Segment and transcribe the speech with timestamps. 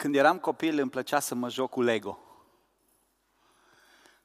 [0.00, 2.18] Când eram copil îmi plăcea să mă joc cu Lego.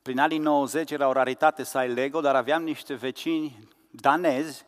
[0.02, 4.66] Prin anii 90 era o raritate să ai Lego, dar aveam niște vecini danezi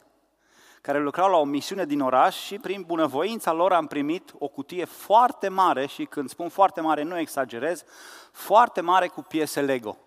[0.81, 4.85] care lucrau la o misiune din oraș și prin bunăvoința lor am primit o cutie
[4.85, 7.84] foarte mare și când spun foarte mare nu exagerez,
[8.32, 9.98] foarte mare cu piese Lego.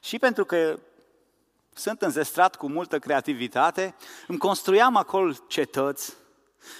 [0.00, 0.78] Și pentru că
[1.74, 3.94] sunt înzestrat cu multă creativitate,
[4.26, 6.16] îmi construiam acolo cetăți,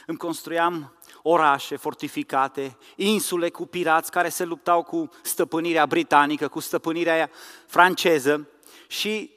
[0.07, 0.98] îmi construiam
[1.31, 7.31] orașe fortificate, insule cu pirați care se luptau cu stăpânirea britanică, cu stăpânirea
[7.67, 8.49] franceză
[8.87, 9.31] și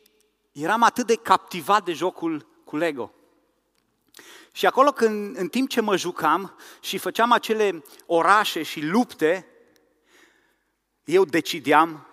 [0.51, 3.13] eram atât de captivat de jocul cu Lego.
[4.51, 9.47] Și acolo, când, în timp ce mă jucam și făceam acele orașe și lupte,
[11.03, 12.07] eu decideam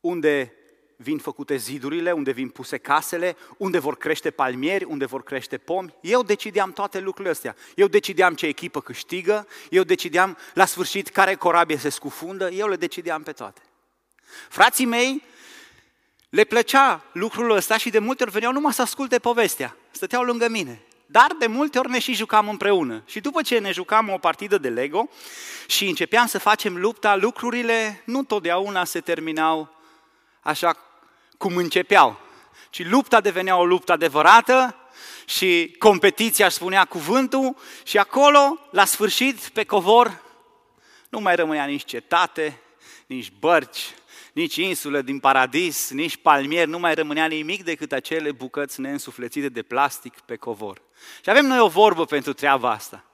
[0.00, 0.54] unde
[1.02, 5.94] vin făcute zidurile, unde vin puse casele, unde vor crește palmieri, unde vor crește pomi.
[6.00, 7.56] Eu decideam toate lucrurile astea.
[7.74, 12.76] Eu decideam ce echipă câștigă, eu decideam la sfârșit care corabie se scufundă, eu le
[12.76, 13.60] decideam pe toate.
[14.48, 15.22] Frații mei
[16.28, 19.76] le plăcea lucrul ăsta și de multe ori veneau numai să asculte povestea.
[19.90, 20.82] Stăteau lângă mine.
[21.06, 23.02] Dar de multe ori ne și jucam împreună.
[23.06, 25.08] Și după ce ne jucam o partidă de Lego
[25.66, 29.78] și începeam să facem lupta, lucrurile nu totdeauna se terminau
[30.40, 30.89] așa
[31.40, 32.20] cum începeau,
[32.70, 34.76] ci lupta devenea o luptă adevărată
[35.24, 40.22] și competiția își spunea cuvântul și acolo, la sfârșit, pe covor,
[41.08, 42.60] nu mai rămânea nici cetate,
[43.06, 43.94] nici bărci,
[44.32, 49.62] nici insulă din paradis, nici palmier, nu mai rămânea nimic decât acele bucăți neînsuflețite de
[49.62, 50.82] plastic pe covor.
[51.22, 53.04] Și avem noi o vorbă pentru treaba asta.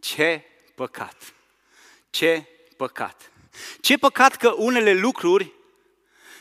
[0.00, 1.34] Ce păcat!
[2.10, 2.44] Ce
[2.76, 3.30] păcat!
[3.80, 5.55] Ce păcat că unele lucruri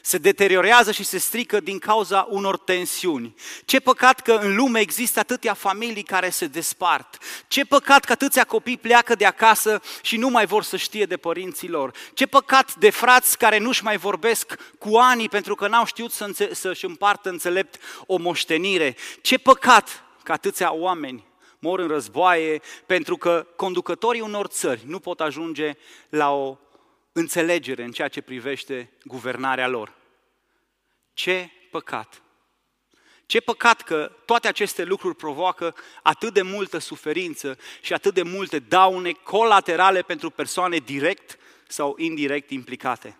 [0.06, 3.34] se deteriorează și se strică din cauza unor tensiuni.
[3.66, 7.18] Ce păcat că în lume există atâtea familii care se despart.
[7.48, 11.18] Ce păcat că atâția copii pleacă de acasă și nu mai vor să știe de
[11.18, 11.92] părinții lor.
[12.14, 16.24] Ce păcat de frați care nu-și mai vorbesc cu ani pentru că n-au știut să
[16.24, 18.96] înțe- să-și împartă înțelept o moștenire.
[19.22, 21.24] Ce păcat că atâția oameni
[21.60, 25.72] mor în războaie pentru că conducătorii unor țări nu pot ajunge
[26.10, 26.58] la o
[27.18, 29.94] înțelegere în ceea ce privește guvernarea lor.
[31.14, 32.22] Ce păcat!
[33.26, 38.60] Ce păcat că toate aceste lucruri provoacă atât de multă suferință și atât de multe
[38.60, 41.38] daune colaterale pentru persoane direct
[41.68, 43.20] sau indirect implicate.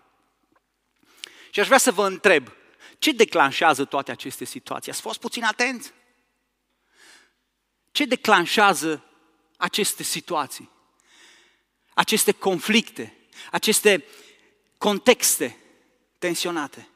[1.50, 2.52] Și aș vrea să vă întreb,
[2.98, 4.92] ce declanșează toate aceste situații?
[4.92, 5.92] Ați fost puțin atenți?
[7.92, 9.04] Ce declanșează
[9.56, 10.70] aceste situații?
[11.94, 13.16] Aceste conflicte?
[13.50, 14.04] Aceste
[14.78, 15.56] contexte
[16.18, 16.88] tensionate.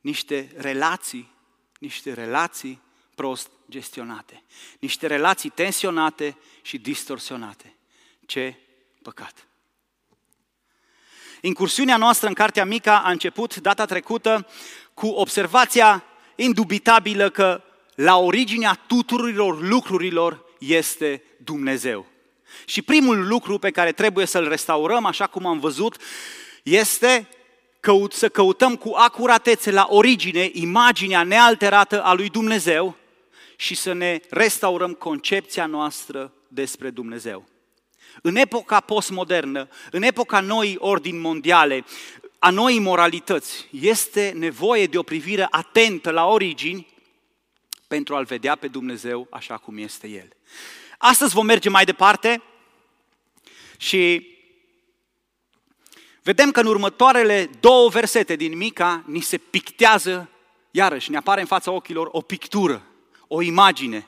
[0.00, 1.32] Niște relații,
[1.78, 2.80] niște relații
[3.14, 4.42] prost gestionate.
[4.78, 7.76] Niște relații tensionate și distorsionate.
[8.26, 8.56] Ce
[9.02, 9.44] păcat!
[11.40, 14.46] Incursiunea noastră în Cartea Mica a început data trecută
[14.94, 16.04] cu observația
[16.36, 17.62] indubitabilă că
[17.94, 22.06] la originea tuturor lucrurilor este Dumnezeu.
[22.64, 25.96] Și primul lucru pe care trebuie să-l restaurăm, așa cum am văzut,
[26.62, 27.28] este
[27.80, 32.96] căut, să căutăm cu acuratețe la origine imaginea nealterată a lui Dumnezeu
[33.56, 37.48] și să ne restaurăm concepția noastră despre Dumnezeu.
[38.22, 41.84] În epoca postmodernă, în epoca noii ordini mondiale,
[42.38, 46.86] a noii moralități, este nevoie de o privire atentă la origini
[47.88, 50.28] pentru a-L vedea pe Dumnezeu așa cum este El.
[51.02, 52.42] Astăzi vom merge mai departe
[53.76, 54.26] și
[56.22, 60.30] vedem că în următoarele două versete din Mica ni se pictează,
[60.70, 62.86] iarăși ne apare în fața ochilor o pictură,
[63.28, 64.06] o imagine.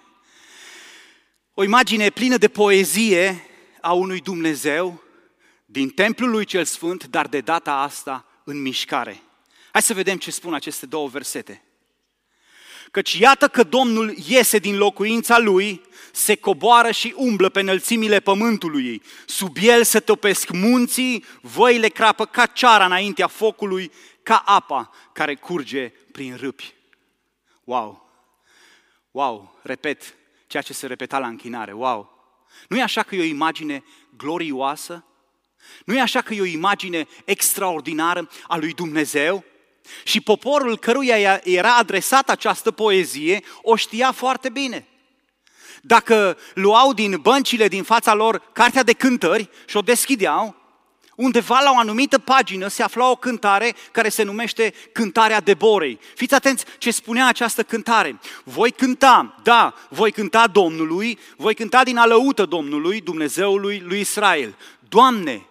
[1.55, 3.47] O imagine plină de poezie
[3.81, 5.03] a unui Dumnezeu
[5.65, 9.23] din templul lui cel sfânt, dar de data asta în mișcare.
[9.71, 11.63] Hai să vedem ce spun aceste două versete.
[12.93, 15.83] Căci iată că Domnul iese din locuința lui,
[16.13, 19.03] se coboară și umblă pe înălțimile pământului.
[19.27, 23.93] Sub el se topesc munții, văile crapă ca ceara înaintea focului,
[24.23, 26.75] ca apa care curge prin râpi.
[27.65, 28.11] Wow!
[29.11, 29.61] Wow!
[29.63, 30.15] Repet
[30.47, 31.73] ceea ce se repeta la închinare.
[31.73, 32.11] Wow!
[32.69, 33.85] Nu e așa că e o imagine
[34.17, 35.05] glorioasă?
[35.85, 39.45] Nu e așa că e o imagine extraordinară a lui Dumnezeu?
[40.05, 44.87] Și poporul căruia era adresată această poezie o știa foarte bine.
[45.83, 50.57] Dacă luau din băncile din fața lor cartea de cântări și o deschideau,
[51.15, 55.99] undeva la o anumită pagină se afla o cântare care se numește Cântarea Deborei.
[56.15, 58.19] Fiți atenți ce spunea această cântare.
[58.45, 64.57] Voi cânta, da, voi cânta Domnului, voi cânta din alăută Domnului, Dumnezeului lui Israel.
[64.89, 65.47] Doamne,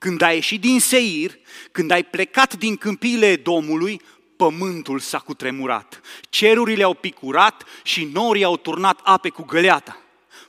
[0.00, 1.38] când ai ieșit din Seir,
[1.72, 4.00] când ai plecat din câmpiile Domnului,
[4.36, 6.00] pământul s-a cutremurat.
[6.28, 10.02] Cerurile au picurat și norii au turnat ape cu găleata.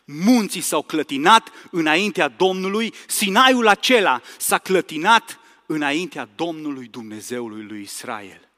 [0.05, 8.50] Munții s-au clătinat înaintea Domnului, Sinaiul acela s-a clătinat înaintea Domnului Dumnezeului lui Israel.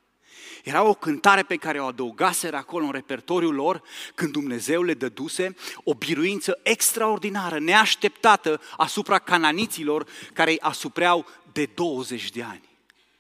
[0.64, 3.82] Era o cântare pe care o adăugaseră acolo în repertoriul lor
[4.16, 12.30] când Dumnezeu le dăduse o biruință extraordinară, neașteptată asupra cananiților care îi asupreau de 20
[12.30, 12.72] de ani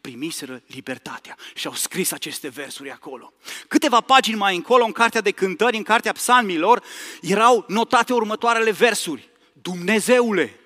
[0.01, 3.33] primiseră libertatea și au scris aceste versuri acolo.
[3.67, 6.83] Câteva pagini mai încolo, în cartea de cântări, în cartea psalmilor,
[7.21, 9.29] erau notate următoarele versuri.
[9.61, 10.59] Dumnezeule,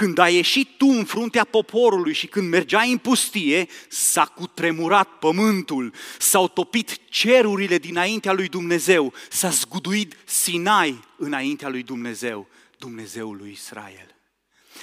[0.00, 5.92] când ai ieșit tu în fruntea poporului și când mergeai în pustie, s-a cutremurat pământul,
[6.18, 12.48] s-au topit cerurile dinaintea lui Dumnezeu, s-a zguduit Sinai înaintea lui Dumnezeu,
[12.78, 14.16] Dumnezeul lui Israel.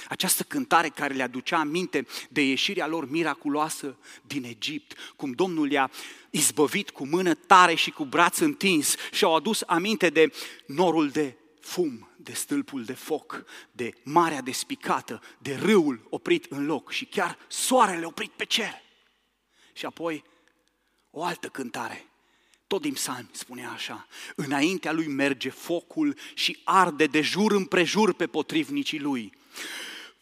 [0.08, 5.90] Această cântare care le aducea aminte de ieșirea lor miraculoasă din Egipt, cum Domnul i-a
[6.30, 10.32] izbăvit cu mână tare și cu braț întins și au adus aminte de
[10.66, 11.36] norul de
[11.68, 17.38] fum, de stâlpul de foc, de marea despicată, de râul oprit în loc și chiar
[17.48, 18.82] soarele oprit pe cer.
[19.72, 20.24] Și apoi
[21.10, 22.06] o altă cântare,
[22.66, 24.06] tot din psalm spunea așa,
[24.36, 29.32] înaintea lui merge focul și arde de jur împrejur pe potrivnicii lui.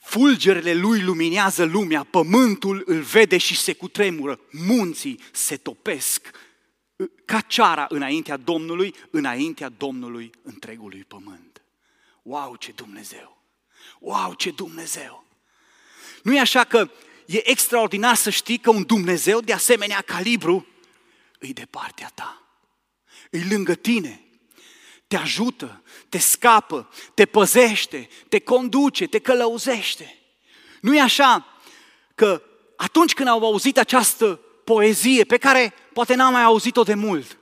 [0.01, 6.31] Fulgerele lui luminează lumea, pământul îl vede și se cutremură, munții se topesc
[7.25, 11.63] ca ceara înaintea Domnului, înaintea Domnului întregului pământ.
[12.23, 13.37] Wow, ce Dumnezeu!
[13.99, 15.25] Wow, ce Dumnezeu!
[16.23, 16.91] Nu e așa că
[17.27, 20.67] e extraordinar să știi că un Dumnezeu de asemenea calibru
[21.39, 22.43] îi de partea ta,
[23.31, 24.21] îi lângă tine,
[25.07, 30.19] te ajută, te scapă, te păzește, te conduce, te călăuzește.
[30.81, 31.47] Nu e așa
[32.15, 32.43] că
[32.77, 37.39] atunci când au auzit această poezie pe care poate n-am mai auzit-o de mult,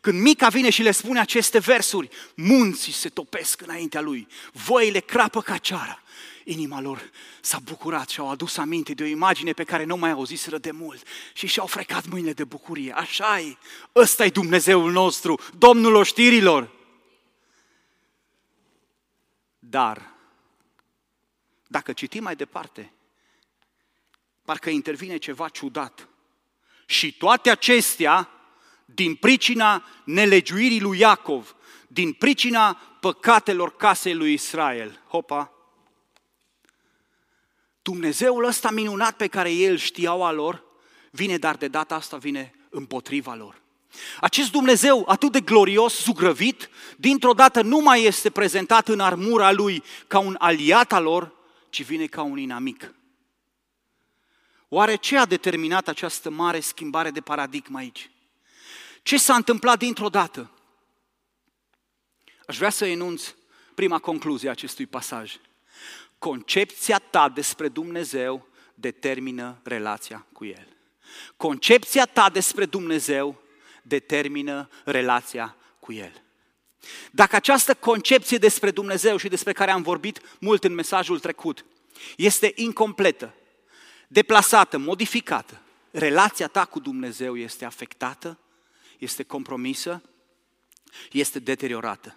[0.00, 5.40] când Mica vine și le spune aceste versuri, munții se topesc înaintea lui, voile crapă
[5.40, 6.02] ca ceara.
[6.44, 7.10] Inima lor
[7.40, 10.70] s-a bucurat și au adus aminte de o imagine pe care nu mai auziseră de
[10.70, 12.92] mult și și-au frecat mâinile de bucurie.
[12.92, 13.56] așa e,
[13.94, 16.70] ăsta e Dumnezeul nostru, Domnul oștirilor.
[19.58, 20.14] Dar,
[21.66, 22.92] dacă citim mai departe,
[24.44, 26.08] parcă intervine ceva ciudat.
[26.86, 28.28] Și toate acestea
[28.84, 31.54] din pricina nelegiuirii lui Iacov,
[31.86, 35.00] din pricina păcatelor casei lui Israel.
[35.08, 35.52] Hopa!
[37.82, 40.64] Dumnezeul ăsta minunat pe care el știau a lor,
[41.10, 43.62] vine, dar de data asta vine împotriva lor.
[44.20, 49.82] Acest Dumnezeu atât de glorios, zugrăvit, dintr-o dată nu mai este prezentat în armura lui
[50.06, 51.32] ca un aliat al lor,
[51.70, 52.94] ci vine ca un inamic.
[54.74, 58.10] Oare ce a determinat această mare schimbare de paradigmă aici?
[59.02, 60.50] Ce s-a întâmplat dintr-o dată?
[62.46, 63.34] Aș vrea să enunț
[63.74, 65.36] prima concluzie a acestui pasaj.
[66.18, 70.68] Concepția ta despre Dumnezeu determină relația cu El.
[71.36, 73.42] Concepția ta despre Dumnezeu
[73.82, 76.22] determină relația cu El.
[77.10, 81.64] Dacă această concepție despre Dumnezeu și despre care am vorbit mult în mesajul trecut
[82.16, 83.34] este incompletă,
[84.14, 88.38] deplasată, modificată, relația ta cu Dumnezeu este afectată,
[88.98, 90.02] este compromisă,
[91.12, 92.16] este deteriorată.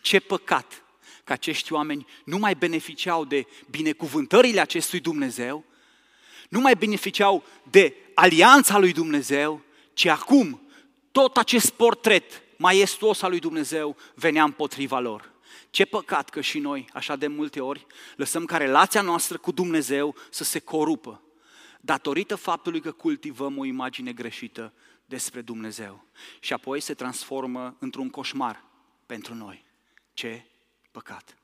[0.00, 0.82] Ce păcat
[1.24, 5.64] că acești oameni nu mai beneficiau de binecuvântările acestui Dumnezeu,
[6.48, 9.62] nu mai beneficiau de alianța lui Dumnezeu,
[9.92, 10.68] ci acum
[11.12, 15.32] tot acest portret maestuos al lui Dumnezeu venea împotriva lor.
[15.70, 17.86] Ce păcat că și noi, așa de multe ori,
[18.16, 21.23] lăsăm ca relația noastră cu Dumnezeu să se corupă,
[21.84, 24.72] datorită faptului că cultivăm o imagine greșită
[25.04, 26.04] despre Dumnezeu.
[26.40, 28.64] Și apoi se transformă într-un coșmar
[29.06, 29.64] pentru noi.
[30.12, 30.44] Ce
[30.90, 31.36] păcat!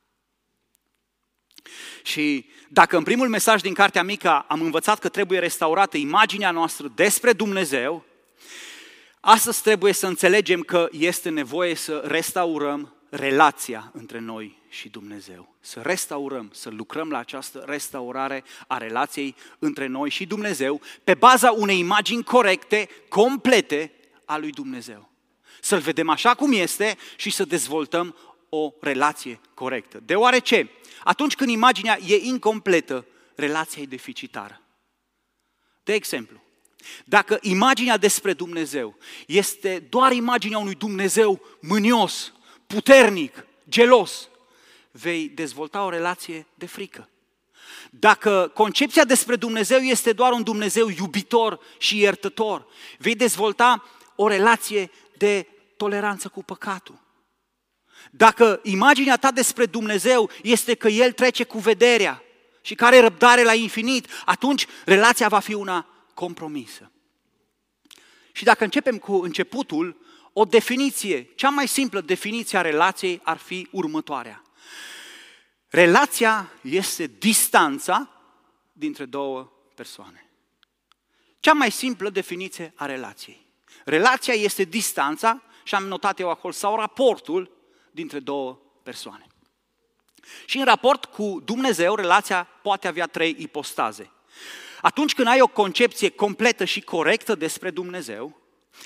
[2.03, 6.93] Și dacă în primul mesaj din Cartea Mică am învățat că trebuie restaurată imaginea noastră
[6.95, 8.05] despre Dumnezeu,
[9.21, 15.55] Astăzi trebuie să înțelegem că este nevoie să restaurăm relația între noi și Dumnezeu.
[15.61, 21.51] Să restaurăm, să lucrăm la această restaurare a relației între noi și Dumnezeu pe baza
[21.51, 23.93] unei imagini corecte, complete
[24.25, 25.11] a lui Dumnezeu.
[25.61, 28.17] Să-L vedem așa cum este și să dezvoltăm
[28.49, 30.01] o relație corectă.
[30.05, 30.71] Deoarece,
[31.05, 34.61] atunci când imaginea e incompletă, relația e deficitară.
[35.83, 36.43] De exemplu,
[37.05, 42.33] dacă imaginea despre Dumnezeu este doar imaginea unui Dumnezeu mânios,
[42.75, 44.29] puternic, gelos,
[44.91, 47.09] vei dezvolta o relație de frică.
[47.91, 52.67] Dacă concepția despre Dumnezeu este doar un Dumnezeu iubitor și iertător,
[52.99, 53.85] vei dezvolta
[54.17, 55.47] o relație de
[55.77, 57.01] toleranță cu păcatul.
[58.11, 62.23] Dacă imaginea ta despre Dumnezeu este că El trece cu vederea
[62.61, 66.91] și care răbdare la infinit, atunci relația va fi una compromisă.
[68.33, 69.97] Și dacă începem cu începutul,
[70.33, 74.43] o definiție, cea mai simplă definiție a relației ar fi următoarea.
[75.69, 78.11] Relația este distanța
[78.73, 80.31] dintre două persoane.
[81.41, 83.47] Cea mai simplă definiție a relației.
[83.85, 87.51] Relația este distanța, și am notat eu acolo, sau raportul
[87.91, 89.27] dintre două persoane.
[90.45, 94.11] Și în raport cu Dumnezeu, relația poate avea trei ipostaze.
[94.81, 98.40] Atunci când ai o concepție completă și corectă despre Dumnezeu,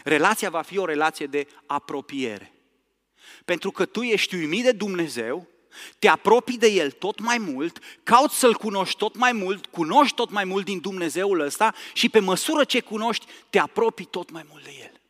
[0.04, 2.52] relația va fi o relație de apropiere.
[3.44, 5.48] Pentru că tu ești uimit de Dumnezeu,
[5.98, 10.30] te apropii de El tot mai mult, cauți să-L cunoști tot mai mult, cunoști tot
[10.30, 14.64] mai mult din Dumnezeul ăsta și pe măsură ce cunoști, te apropii tot mai mult
[14.64, 15.00] de El.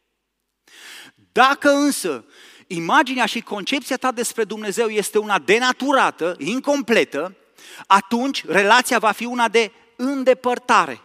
[1.32, 2.24] Dacă însă
[2.66, 7.36] imaginea și concepția ta despre Dumnezeu este una denaturată, incompletă,
[7.86, 11.00] atunci relația va fi una de îndepărtare.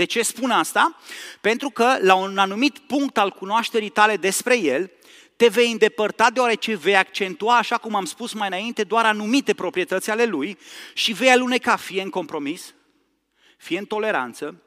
[0.00, 0.96] De ce spun asta?
[1.40, 4.90] Pentru că la un anumit punct al cunoașterii tale despre El,
[5.36, 10.10] te vei îndepărta deoarece vei accentua, așa cum am spus mai înainte, doar anumite proprietăți
[10.10, 10.58] ale Lui
[10.94, 12.74] și vei aluneca fie în compromis,
[13.56, 14.62] fie în toleranță,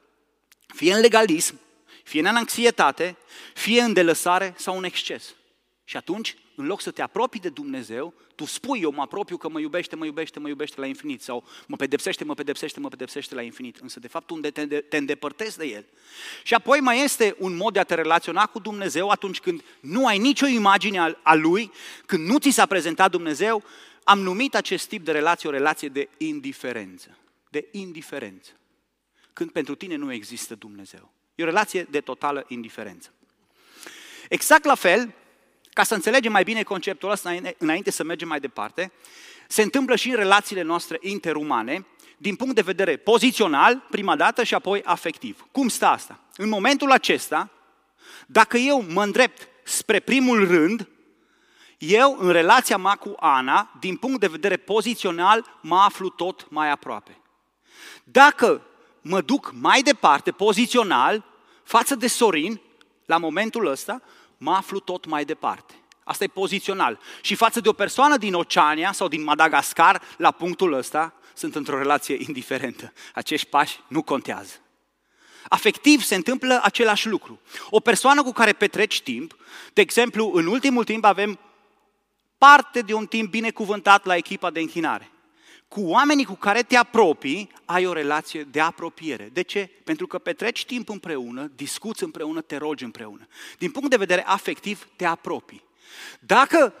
[0.74, 1.60] fie în legalism,
[2.04, 3.16] fie în anxietate,
[3.54, 5.34] fie în delăsare sau în exces.
[5.84, 9.48] Și atunci, în loc să te apropii de Dumnezeu, tu spui, eu mă apropiu că
[9.48, 13.34] mă iubește, mă iubește, mă iubește la infinit, sau mă pedepsește, mă pedepsește, mă pedepsește
[13.34, 13.76] la infinit.
[13.76, 15.84] Însă, de fapt, unde te, te îndepărtezi de El.
[16.42, 20.06] Și apoi mai este un mod de a te relaționa cu Dumnezeu atunci când nu
[20.06, 21.70] ai nicio imagine a, a Lui,
[22.06, 23.62] când nu ți s-a prezentat Dumnezeu,
[24.04, 27.18] am numit acest tip de relație o relație de indiferență.
[27.50, 28.50] De indiferență.
[29.32, 31.12] Când pentru tine nu există Dumnezeu.
[31.34, 33.12] E o relație de totală indiferență.
[34.28, 35.14] Exact la fel,
[35.74, 38.92] ca să înțelegem mai bine conceptul ăsta înainte să mergem mai departe,
[39.48, 44.54] se întâmplă și în relațiile noastre interumane, din punct de vedere pozițional, prima dată, și
[44.54, 45.46] apoi afectiv.
[45.52, 46.18] Cum stă asta?
[46.36, 47.50] În momentul acesta,
[48.26, 50.88] dacă eu mă îndrept spre primul rând,
[51.78, 56.70] eu, în relația mea cu Ana, din punct de vedere pozițional, mă aflu tot mai
[56.70, 57.18] aproape.
[58.04, 58.62] Dacă
[59.00, 61.24] mă duc mai departe, pozițional,
[61.62, 62.60] față de Sorin,
[63.06, 64.02] la momentul ăsta,
[64.44, 65.74] mă aflu tot mai departe.
[66.04, 66.98] Asta e pozițional.
[67.20, 71.78] Și față de o persoană din Oceania sau din Madagascar, la punctul ăsta, sunt într-o
[71.78, 72.92] relație indiferentă.
[73.14, 74.52] Acești pași nu contează.
[75.48, 77.40] Afectiv se întâmplă același lucru.
[77.70, 79.36] O persoană cu care petreci timp,
[79.72, 81.38] de exemplu, în ultimul timp avem
[82.38, 85.13] parte de un timp binecuvântat la echipa de închinare
[85.74, 89.30] cu oamenii cu care te apropii, ai o relație de apropiere.
[89.32, 89.70] De ce?
[89.84, 93.26] Pentru că petreci timp împreună, discuți împreună, te rogi împreună.
[93.58, 95.64] Din punct de vedere afectiv, te apropii.
[96.20, 96.74] Dacă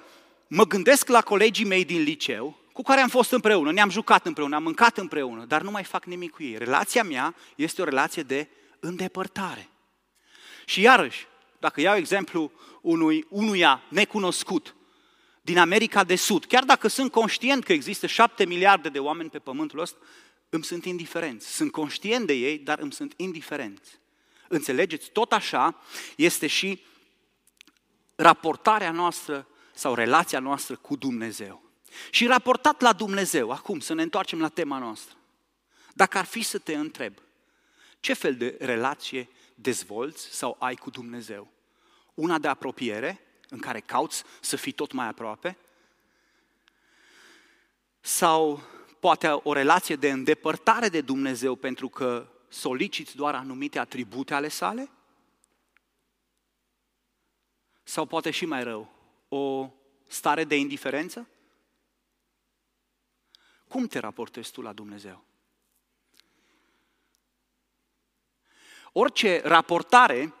[0.46, 4.56] mă gândesc la colegii mei din liceu, cu care am fost împreună, ne-am jucat împreună,
[4.56, 6.58] am mâncat împreună, dar nu mai fac nimic cu ei.
[6.58, 8.48] Relația mea este o relație de
[8.80, 9.68] îndepărtare.
[10.64, 11.26] Și iarăși,
[11.58, 14.74] dacă iau exemplu unui, unuia necunoscut,
[15.44, 19.38] din America de Sud, chiar dacă sunt conștient că există șapte miliarde de oameni pe
[19.38, 19.98] pământul ăsta,
[20.48, 21.54] îmi sunt indiferenți.
[21.54, 23.98] Sunt conștient de ei, dar îmi sunt indiferenți.
[24.48, 25.10] Înțelegeți?
[25.10, 25.82] Tot așa
[26.16, 26.82] este și
[28.14, 31.62] raportarea noastră sau relația noastră cu Dumnezeu.
[32.10, 35.16] Și raportat la Dumnezeu, acum să ne întoarcem la tema noastră.
[35.94, 37.14] Dacă ar fi să te întreb,
[38.00, 41.48] ce fel de relație dezvolți sau ai cu Dumnezeu?
[42.14, 43.20] Una de apropiere
[43.54, 45.56] în care cauți să fii tot mai aproape?
[48.00, 48.62] Sau
[49.00, 54.90] poate o relație de îndepărtare de Dumnezeu pentru că soliciți doar anumite atribute ale sale?
[57.82, 58.92] Sau poate și mai rău,
[59.28, 59.70] o
[60.08, 61.28] stare de indiferență?
[63.68, 65.24] Cum te raportezi tu la Dumnezeu?
[68.92, 70.34] Orice raportare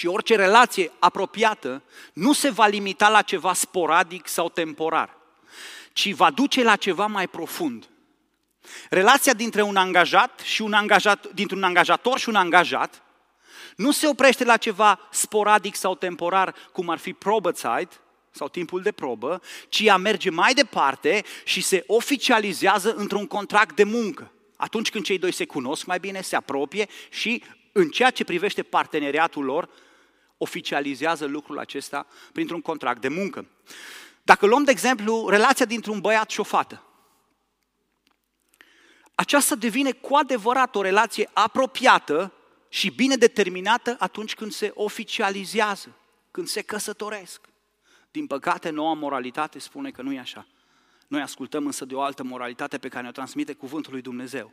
[0.00, 5.16] și orice relație apropiată nu se va limita la ceva sporadic sau temporar,
[5.92, 7.88] ci va duce la ceva mai profund.
[8.90, 13.02] Relația dintre un angajat și un angajat, dintre un angajator și un angajat
[13.76, 17.96] nu se oprește la ceva sporadic sau temporar, cum ar fi probățite
[18.30, 23.84] sau timpul de probă, ci ea merge mai departe și se oficializează într-un contract de
[23.84, 24.32] muncă.
[24.56, 27.42] atunci când cei doi se cunosc mai bine, se apropie și
[27.72, 29.68] în ceea ce privește parteneriatul lor,
[30.42, 33.46] oficializează lucrul acesta printr-un contract de muncă.
[34.22, 36.84] Dacă luăm, de exemplu, relația dintre un băiat și o fată,
[39.14, 42.32] aceasta devine cu adevărat o relație apropiată
[42.68, 45.96] și bine determinată atunci când se oficializează,
[46.30, 47.40] când se căsătoresc.
[48.10, 50.46] Din păcate, noua moralitate spune că nu e așa.
[51.06, 54.52] Noi ascultăm însă de o altă moralitate pe care ne-o transmite cuvântul lui Dumnezeu.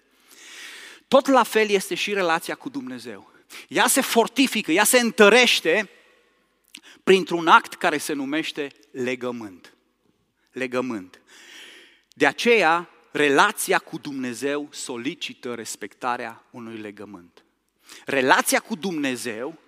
[1.08, 3.32] Tot la fel este și relația cu Dumnezeu.
[3.68, 5.90] Ea se fortifică, ea se întărește
[7.04, 9.74] printr-un act care se numește legământ.
[10.52, 11.22] Legământ.
[12.14, 17.44] De aceea, relația cu Dumnezeu solicită respectarea unui legământ.
[18.06, 19.60] Relația cu Dumnezeu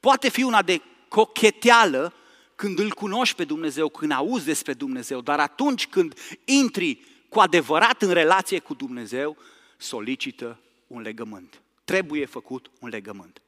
[0.00, 2.14] poate fi una de cocheteală
[2.54, 8.02] când îl cunoști pe Dumnezeu, când auzi despre Dumnezeu, dar atunci când intri cu adevărat
[8.02, 9.36] în relație cu Dumnezeu,
[9.76, 11.61] solicită un legământ.
[11.84, 13.42] Trebuie făcut un legământ.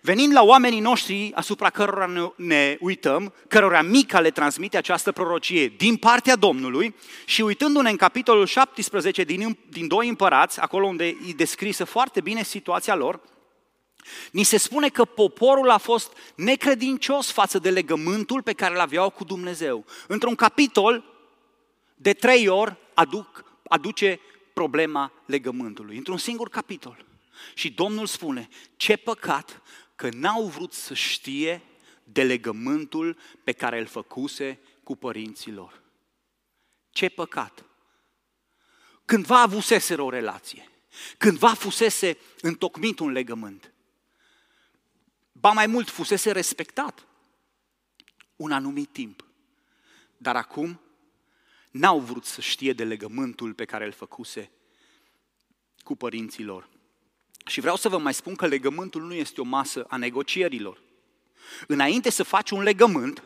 [0.00, 5.96] Venim la oamenii noștri asupra cărora ne uităm, cărora Mica le transmite această prorocie din
[5.96, 11.84] partea Domnului și uitându-ne în capitolul 17 din, din Doi Împărați, acolo unde e descrisă
[11.84, 13.20] foarte bine situația lor,
[14.32, 19.10] Ni se spune că poporul a fost necredincios față de legământul pe care îl aveau
[19.10, 19.84] cu Dumnezeu.
[20.06, 21.04] Într-un capitol,
[21.94, 24.20] de trei ori, aduc, aduce
[24.52, 25.96] problema legământului.
[25.96, 27.04] Într-un singur capitol.
[27.54, 29.62] Și Domnul spune, ce păcat
[29.94, 31.62] că n-au vrut să știe
[32.04, 35.82] de legământul pe care îl făcuse cu părinții lor.
[36.90, 37.64] Ce păcat!
[39.04, 40.70] Cândva avuseseră o relație,
[41.18, 43.72] cândva fusese întocmit un legământ,
[45.32, 47.06] ba mai mult fusese respectat
[48.36, 49.24] un anumit timp.
[50.16, 50.80] Dar acum
[51.70, 54.50] n-au vrut să știe de legământul pe care îl făcuse
[55.82, 56.68] cu părinții lor.
[57.46, 60.82] Și vreau să vă mai spun că legământul nu este o masă a negocierilor.
[61.66, 63.22] Înainte să faci un legământ,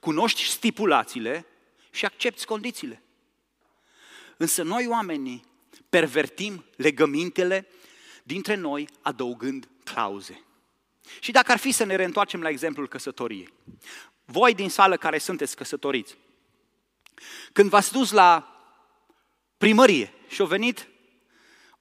[0.00, 1.46] cunoști stipulațiile
[1.90, 3.02] și accepti condițiile.
[4.36, 5.44] Însă noi oamenii
[5.88, 7.68] pervertim legămintele
[8.22, 10.44] dintre noi adăugând clauze.
[11.20, 13.52] Și dacă ar fi să ne reîntoarcem la exemplul căsătoriei.
[14.24, 16.16] Voi din sală care sunteți căsătoriți,
[17.52, 18.56] când v-ați dus la
[19.58, 20.88] primărie și a venit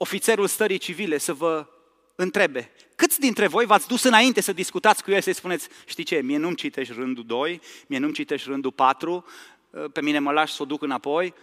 [0.01, 1.67] ofițerul stării civile să vă
[2.15, 6.21] întrebe, câți dintre voi v-ați dus înainte să discutați cu el să-i spuneți, știi ce,
[6.21, 9.25] mie nu-mi citești rândul 2, mie nu-mi citești rândul 4,
[9.93, 11.33] pe mine mă lași să o duc înapoi?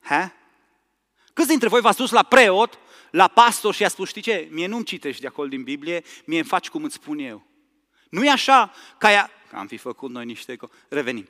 [0.00, 0.32] Ha?
[1.32, 2.78] Câți dintre voi v-ați dus la preot,
[3.10, 6.38] la pastor și a spus, știi ce, mie nu-mi citești de acolo din Biblie, mie
[6.38, 7.46] îmi faci cum îți spun eu.
[8.08, 10.56] Nu e așa ca ea, că am fi făcut noi niște,
[10.88, 11.28] revenim.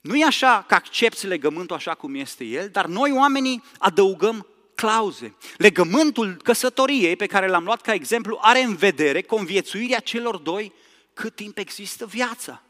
[0.00, 5.34] Nu e așa că accepti legământul așa cum este el, dar noi oamenii adăugăm clauze.
[5.56, 10.72] Legământul căsătoriei pe care l-am luat ca exemplu are în vedere conviețuirea celor doi
[11.12, 12.62] cât timp există viața.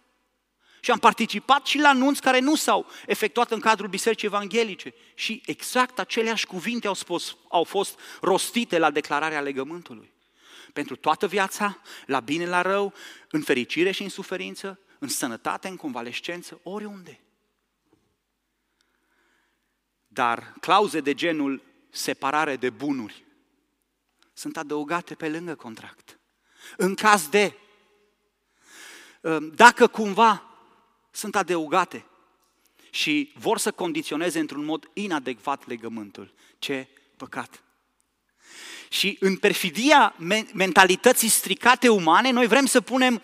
[0.81, 4.95] Și am participat și la anunți care nu s-au efectuat în cadrul Bisericii Evanghelice.
[5.14, 10.12] Și exact aceleași cuvinte au, spus, au fost rostite la declararea legământului.
[10.73, 12.92] Pentru toată viața, la bine, la rău,
[13.31, 17.21] în fericire și în suferință, în sănătate, în convalescență, oriunde.
[20.07, 21.62] Dar clauze de genul
[21.97, 23.25] separare de bunuri
[24.33, 26.19] sunt adăugate pe lângă contract.
[26.77, 27.55] În caz de,
[29.55, 30.51] dacă cumva
[31.11, 32.07] sunt adăugate
[32.91, 36.35] și vor să condiționeze într-un mod inadecvat legământul.
[36.59, 37.63] Ce păcat!
[38.89, 40.15] Și în perfidia
[40.53, 43.23] mentalității stricate umane, noi vrem să punem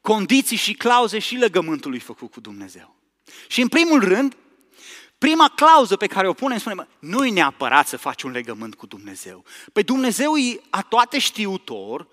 [0.00, 2.96] condiții și clauze și legământului făcut cu Dumnezeu.
[3.48, 4.36] Și în primul rând,
[5.18, 9.44] prima clauză pe care o punem spune, nu-i neapărat să faci un legământ cu Dumnezeu.
[9.72, 12.08] Pe Dumnezeu e a toate știutor,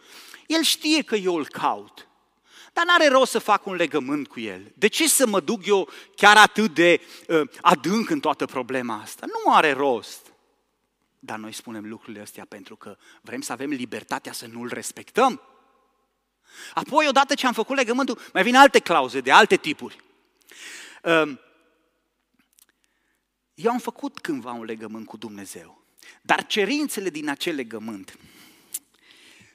[0.48, 2.08] El știe că eu îl caut.
[2.74, 4.72] Dar n-are rost să fac un legământ cu el.
[4.76, 9.26] De ce să mă duc eu chiar atât de uh, adânc în toată problema asta?
[9.26, 10.34] Nu are rost.
[11.20, 15.42] Dar noi spunem lucrurile astea pentru că vrem să avem libertatea să nu-l respectăm.
[16.74, 20.04] Apoi, odată ce am făcut legământul, mai vin alte clauze de alte tipuri.
[21.04, 21.32] Uh,
[23.64, 25.82] eu am făcut cândva un legământ cu Dumnezeu,
[26.22, 28.18] dar cerințele din acel legământ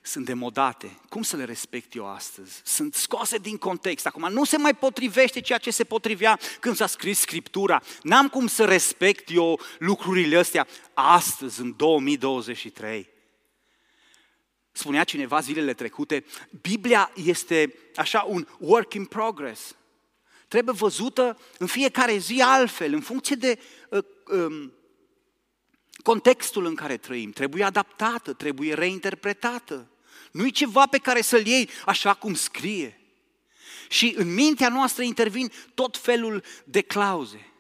[0.07, 0.99] sunt demodate.
[1.09, 2.61] Cum să le respect eu astăzi?
[2.65, 4.07] Sunt scoase din context.
[4.07, 7.83] Acum nu se mai potrivește ceea ce se potrivea când s-a scris Scriptura.
[8.03, 13.09] N-am cum să respect eu lucrurile astea astăzi, în 2023.
[14.73, 16.25] Spunea cineva zilele trecute,
[16.61, 19.77] Biblia este așa un work in progress.
[20.49, 23.59] Trebuie văzută în fiecare zi altfel, în funcție de
[23.91, 24.73] uh, um,
[26.03, 29.91] contextul în care trăim, trebuie adaptată, trebuie reinterpretată.
[30.33, 33.01] Nu-i ceva pe care să-l iei așa cum scrie.
[33.89, 37.53] Și în mintea noastră intervin tot felul de clauze.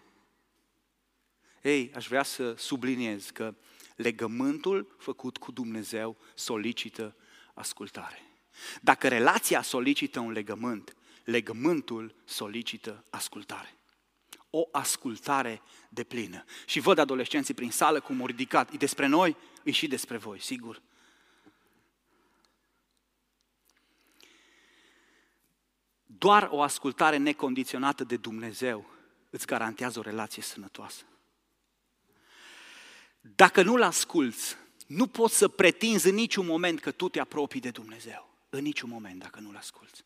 [1.62, 3.54] Ei, aș vrea să subliniez că
[3.96, 7.16] legământul făcut cu Dumnezeu solicită
[7.54, 8.22] ascultare.
[8.80, 13.74] Dacă relația solicită un legământ, legământul solicită ascultare.
[14.50, 16.44] O ascultare de plină.
[16.66, 18.72] Și văd adolescenții prin sală cum au ridicat.
[18.72, 20.82] E despre noi, e și despre voi, sigur.
[26.06, 28.90] Doar o ascultare necondiționată de Dumnezeu
[29.30, 31.04] îți garantează o relație sănătoasă.
[33.20, 37.70] Dacă nu-L asculți, nu poți să pretinzi în niciun moment că tu te apropii de
[37.70, 38.30] Dumnezeu.
[38.48, 40.04] În niciun moment, dacă nu-L asculți.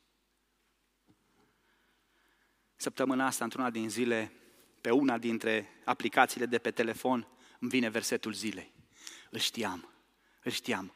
[2.80, 4.32] Săptămâna asta, într-una din zile,
[4.80, 7.26] pe una dintre aplicațiile de pe telefon,
[7.58, 8.72] îmi vine versetul zilei.
[9.30, 9.88] Îl știam,
[10.42, 10.94] îl știam.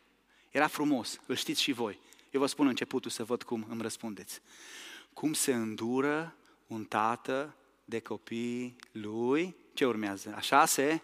[0.51, 2.01] Era frumos, îl știți și voi.
[2.31, 4.41] Eu vă spun începutul să văd cum îmi răspundeți.
[5.13, 9.57] Cum se îndură un tată de copii lui?
[9.75, 10.33] Ce urmează?
[10.37, 11.01] Așa se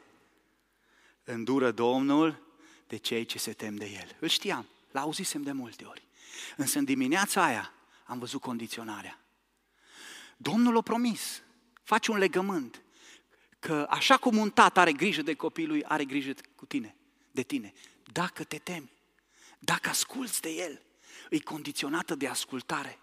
[1.24, 2.42] îndură Domnul
[2.86, 4.16] de cei ce se tem de El.
[4.20, 6.06] Îl știam, l-auzisem de multe ori.
[6.56, 7.72] Însă în dimineața aia
[8.04, 9.20] am văzut condiționarea.
[10.42, 11.42] Domnul a promis,
[11.82, 12.82] face un legământ,
[13.58, 16.96] că așa cum un tată are grijă de copilul lui, are grijă cu tine,
[17.30, 17.72] de tine.
[18.12, 18.92] Dacă te temi,
[19.58, 20.82] dacă asculți de El,
[21.30, 22.98] e condiționată de ascultare.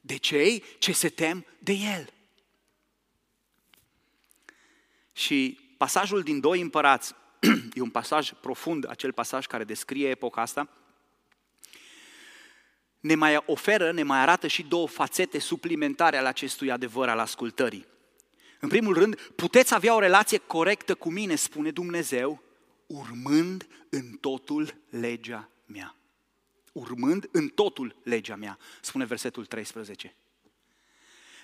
[0.00, 2.12] De cei ce se tem de El.
[5.12, 7.14] Și pasajul din Doi Împărați,
[7.74, 10.68] e un pasaj profund, acel pasaj care descrie epoca asta,
[13.04, 17.86] ne mai oferă, ne mai arată și două fațete suplimentare ale acestui adevăr al ascultării.
[18.60, 22.42] În primul rând, puteți avea o relație corectă cu mine, spune Dumnezeu,
[22.86, 25.96] urmând în totul legea mea.
[26.72, 30.14] Urmând în totul legea mea, spune versetul 13.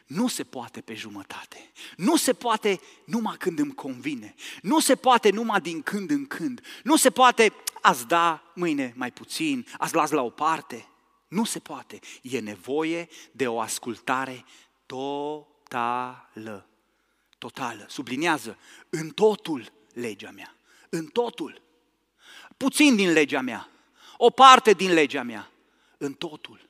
[0.07, 1.73] Nu se poate pe jumătate.
[1.96, 4.35] Nu se poate numai când îmi convine.
[4.62, 6.61] Nu se poate numai din când în când.
[6.83, 10.85] Nu se poate azi da, mâine mai puțin, azi las la o parte.
[11.31, 11.99] Nu se poate.
[12.23, 14.45] E nevoie de o ascultare
[14.87, 16.69] totală.
[17.38, 17.87] Totală.
[17.88, 18.59] Sublinează.
[18.88, 20.57] În totul legea mea.
[20.88, 21.62] În totul.
[22.57, 23.69] Puțin din legea mea.
[24.16, 25.51] O parte din legea mea.
[25.99, 26.69] În totul.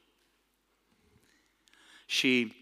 [2.07, 2.55] Și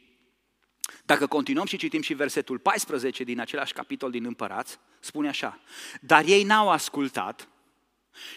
[1.04, 5.60] dacă continuăm și citim și versetul 14 din același capitol din Împărați, spune așa,
[6.00, 7.48] dar ei n-au ascultat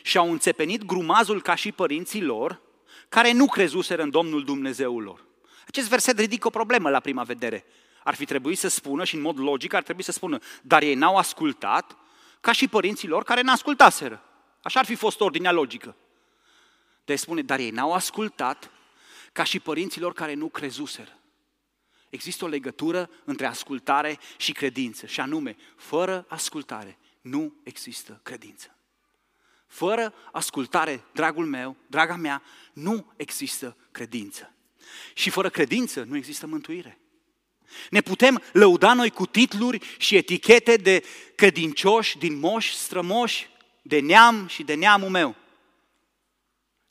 [0.04, 2.62] și au înțepenit grumazul ca și părinții lor,
[3.12, 5.26] care nu crezuseră în Domnul Dumnezeul lor.
[5.67, 7.65] Acest verset ridică o problemă la prima vedere.
[8.04, 10.95] Ar fi trebuit să spună și în mod logic ar trebui să spună, dar ei
[10.95, 11.97] n-au ascultat
[12.39, 14.24] ca și părinții lor care n-ascultaseră.
[14.62, 15.95] Așa ar fi fost ordinea logică.
[17.06, 18.71] Deci spune, dar ei n-au ascultat
[19.32, 21.19] ca și părinții lor care nu crezuseră.
[22.10, 28.76] Există o legătură între ascultare și credință, și anume, fără ascultare nu există credință.
[29.71, 34.53] Fără ascultare, dragul meu, draga mea, nu există credință.
[35.13, 36.99] Și fără credință nu există mântuire.
[37.89, 41.03] Ne putem lăuda noi cu titluri și etichete de
[41.36, 43.49] credincioși, din moși, strămoși,
[43.81, 45.36] de neam și de neamul meu.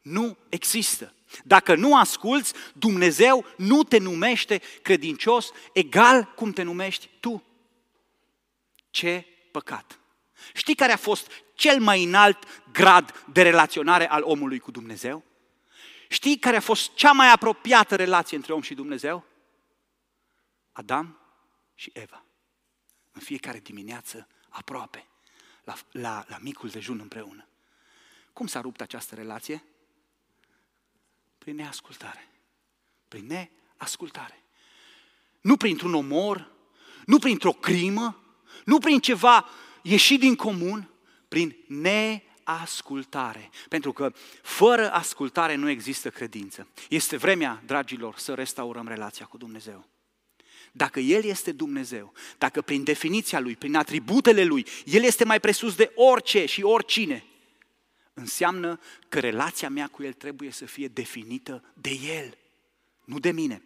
[0.01, 1.14] Nu există.
[1.45, 7.45] Dacă nu asculți, Dumnezeu nu te numește credincios egal cum te numești tu.
[8.90, 10.01] Ce păcat!
[10.55, 12.38] Știi care a fost cel mai înalt
[12.73, 15.25] grad de relaționare al omului cu Dumnezeu?
[16.09, 19.25] Știi care a fost cea mai apropiată relație între om și Dumnezeu?
[20.73, 21.18] Adam
[21.75, 22.25] și Eva.
[23.12, 25.07] În fiecare dimineață, aproape,
[25.64, 27.46] la, la, la micul dejun împreună.
[28.33, 29.64] Cum s-a rupt această relație?
[31.38, 32.29] Prin neascultare.
[33.09, 34.42] Prin neascultare.
[35.40, 36.51] Nu printr-un omor,
[37.07, 38.23] nu printr-o crimă,
[38.64, 39.49] nu prin ceva
[39.83, 40.90] ieșit din comun,
[41.31, 43.51] prin neascultare.
[43.69, 44.12] Pentru că
[44.43, 46.69] fără ascultare nu există credință.
[46.88, 49.87] Este vremea, dragilor, să restaurăm relația cu Dumnezeu.
[50.73, 55.75] Dacă El este Dumnezeu, dacă prin definiția Lui, prin atributele Lui, El este mai presus
[55.75, 57.25] de orice și oricine,
[58.14, 62.38] înseamnă că relația mea cu El trebuie să fie definită de El,
[63.05, 63.62] nu de mine.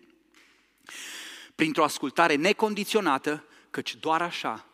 [1.54, 4.66] Printr-o ascultare necondiționată, căci doar așa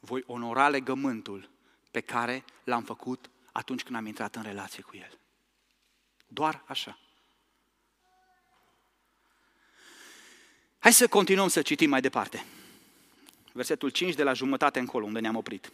[0.00, 1.56] voi onora legământul
[1.90, 5.18] pe care l-am făcut atunci când am intrat în relație cu El.
[6.26, 6.98] Doar așa.
[10.78, 12.44] Hai să continuăm să citim mai departe.
[13.52, 15.72] Versetul 5 de la jumătate încolo, unde ne-am oprit.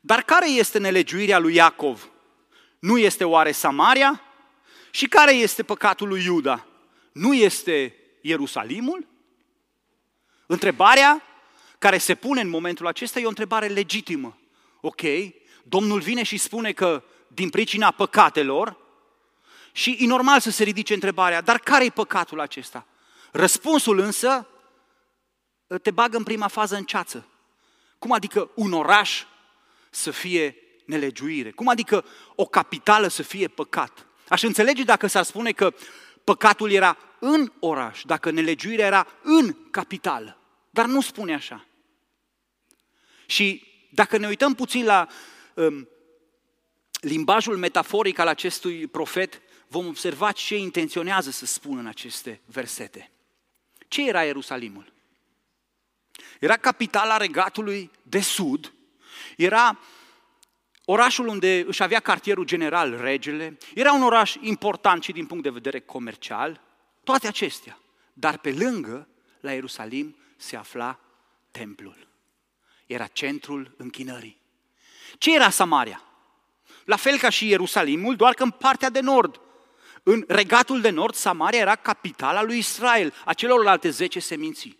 [0.00, 2.08] Dar care este nelegiuirea lui Iacov?
[2.78, 4.22] Nu este oare Samaria?
[4.90, 6.66] Și care este păcatul lui Iuda?
[7.12, 9.06] Nu este Ierusalimul?
[10.46, 11.22] Întrebarea
[11.78, 14.38] care se pune în momentul acesta e o întrebare legitimă.
[14.80, 15.00] Ok,
[15.62, 18.76] Domnul vine și spune că din pricina păcatelor,
[19.72, 22.86] și e normal să se ridice întrebarea, dar care e păcatul acesta?
[23.30, 24.48] Răspunsul însă
[25.82, 27.26] te bagă în prima fază în ceață.
[27.98, 29.24] Cum adică un oraș
[29.90, 31.50] să fie nelegiuire?
[31.50, 34.06] Cum adică o capitală să fie păcat?
[34.28, 35.74] Aș înțelege dacă s-ar spune că
[36.24, 40.38] păcatul era în oraș, dacă nelegiuirea era în capitală.
[40.70, 41.66] Dar nu spune așa.
[43.28, 45.08] Și dacă ne uităm puțin la
[45.54, 45.88] um,
[47.00, 53.10] limbajul metaforic al acestui profet, vom observa ce intenționează să spună în aceste versete.
[53.88, 54.92] Ce era Ierusalimul?
[56.40, 58.72] Era capitala regatului de sud,
[59.36, 59.78] era
[60.84, 65.50] orașul unde își avea cartierul general regele, era un oraș important și din punct de
[65.50, 66.60] vedere comercial,
[67.04, 67.78] toate acestea.
[68.12, 69.08] Dar pe lângă,
[69.40, 71.00] la Ierusalim, se afla
[71.50, 72.07] templul.
[72.88, 74.40] Era centrul închinării.
[75.18, 76.02] Ce era Samaria?
[76.84, 79.40] La fel ca și Ierusalimul, doar că în partea de nord.
[80.02, 84.78] În regatul de nord, Samaria era capitala lui Israel, a celorlalte zece seminții.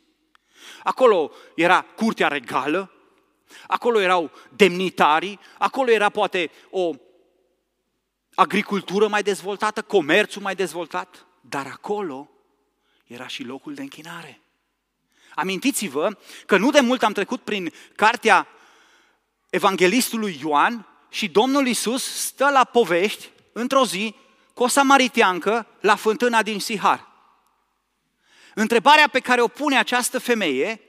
[0.83, 2.93] Acolo era curtea regală,
[3.67, 6.91] acolo erau demnitarii, acolo era poate o
[8.35, 12.31] agricultură mai dezvoltată, comerțul mai dezvoltat, dar acolo
[13.07, 14.41] era și locul de închinare.
[15.39, 18.49] Amintiți-vă că nu de mult am trecut prin cartea
[19.51, 24.15] evanghelistului Ioan și Domnul Isus stă la povești într-o zi
[24.55, 27.09] cu o samaritiancă la fântâna din Sihar.
[28.55, 30.81] Întrebarea pe care o pune această femeie,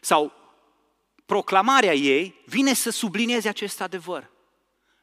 [0.00, 0.32] sau
[1.26, 4.30] proclamarea ei, vine să sublinieze acest adevăr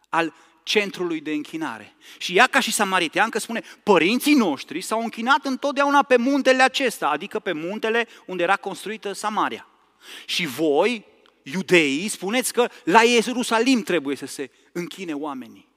[0.10, 1.96] al centrului de închinare.
[2.18, 7.40] Și ea, ca și samariteancă, spune, părinții noștri s-au închinat întotdeauna pe muntele acesta, adică
[7.40, 9.68] pe muntele unde era construită Samaria.
[10.26, 11.06] Și voi,
[11.44, 15.68] iudeii, spuneți că la Ierusalim trebuie să se închine oamenii.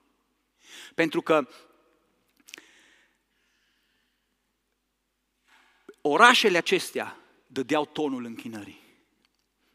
[0.95, 1.49] Pentru că
[6.01, 7.17] orașele acestea
[7.47, 8.81] dădeau tonul închinării.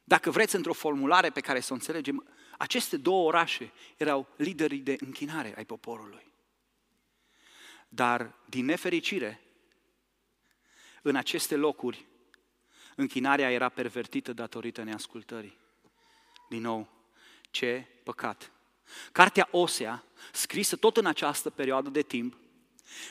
[0.04, 4.96] Dacă vreți, într-o formulare pe care să o înțelegem, aceste două orașe erau liderii de
[5.00, 6.26] închinare ai poporului.
[7.88, 9.41] Dar, din nefericire,
[11.02, 12.06] în aceste locuri,
[12.96, 15.58] închinarea era pervertită datorită neascultării.
[16.50, 16.89] Din nou,
[17.52, 18.52] ce păcat!
[19.12, 22.38] Cartea Osea, scrisă tot în această perioadă de timp,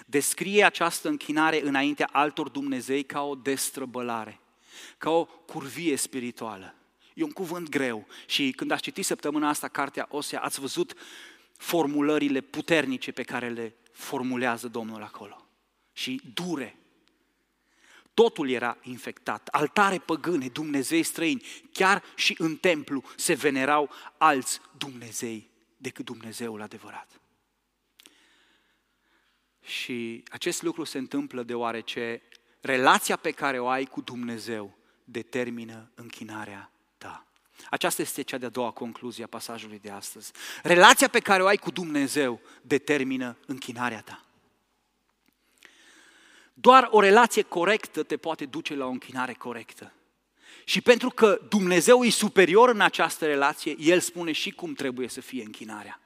[0.06, 4.40] descrie această închinare înaintea altor Dumnezei ca o destrăbălare,
[4.98, 6.74] ca o curvie spirituală.
[7.16, 10.94] E un cuvânt greu și când ați citit săptămâna asta cartea Osea, ați văzut
[11.57, 15.46] formulările puternice pe care le formulează Domnul acolo.
[15.92, 16.76] Și dure.
[18.14, 19.48] Totul era infectat.
[19.48, 21.42] Altare păgâne, Dumnezei străini.
[21.72, 27.20] Chiar și în templu se venerau alți Dumnezei decât Dumnezeul adevărat.
[29.62, 32.22] Și acest lucru se întâmplă deoarece
[32.61, 37.26] relația pe care o ai cu Dumnezeu determină închinarea ta.
[37.70, 40.32] Aceasta este cea de-a doua concluzie a pasajului de astăzi.
[40.62, 44.24] Relația pe care o ai cu Dumnezeu determină închinarea ta.
[46.54, 49.92] Doar o relație corectă te poate duce la o închinare corectă.
[50.64, 55.20] Și pentru că Dumnezeu e superior în această relație, El spune și cum trebuie să
[55.20, 56.00] fie închinarea.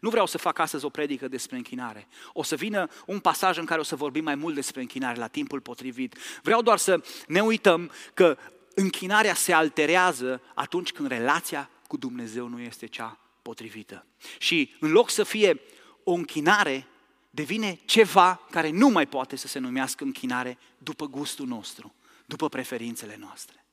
[0.00, 2.08] Nu vreau să fac astăzi o predică despre închinare.
[2.32, 5.26] O să vină un pasaj în care o să vorbim mai mult despre închinare la
[5.26, 6.16] timpul potrivit.
[6.42, 8.38] Vreau doar să ne uităm că
[8.78, 14.06] închinarea se alterează atunci când relația cu Dumnezeu nu este cea potrivită.
[14.38, 15.60] Și în loc să fie
[16.04, 16.86] o închinare,
[17.30, 21.94] devine ceva care nu mai poate să se numească închinare după gustul nostru,
[22.26, 23.64] după preferințele noastre.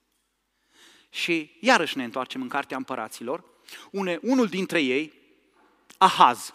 [1.09, 3.43] Și iarăși ne întoarcem în Cartea Împăraților,
[3.91, 5.13] une, unul dintre ei,
[5.97, 6.53] Ahaz,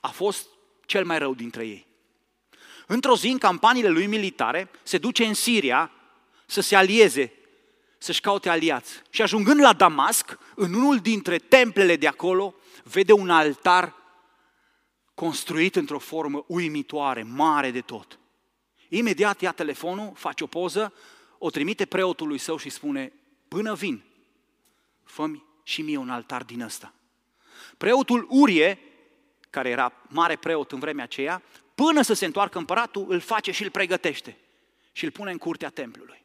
[0.00, 0.46] a fost
[0.86, 1.86] cel mai rău dintre ei.
[2.86, 5.90] Într-o zi, în campaniile lui militare, se duce în Siria
[6.46, 7.32] să se alieze
[8.02, 9.02] să-și caute aliați.
[9.10, 13.94] Și ajungând la Damasc, în unul dintre templele de acolo, vede un altar
[15.14, 18.18] construit într-o formă uimitoare, mare de tot.
[18.88, 20.92] Imediat ia telefonul, face o poză,
[21.38, 23.12] o trimite preotului său și spune,
[23.48, 24.02] până vin,
[25.04, 25.30] fă
[25.62, 26.94] și mie un altar din ăsta.
[27.76, 28.78] Preotul Urie,
[29.50, 31.42] care era mare preot în vremea aceea,
[31.74, 34.36] până să se întoarcă împăratul, îl face și îl pregătește
[34.92, 36.20] și îl pune în curtea templului.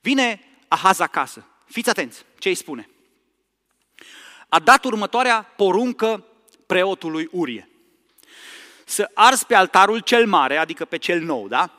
[0.00, 1.44] Vine Ahaz acasă.
[1.64, 2.88] Fiți atenți ce îi spune.
[4.48, 6.24] a dat următoarea poruncă
[6.66, 7.68] preotului Urie.
[8.84, 11.70] Să arzi pe altarul cel mare, adică pe cel nou, da?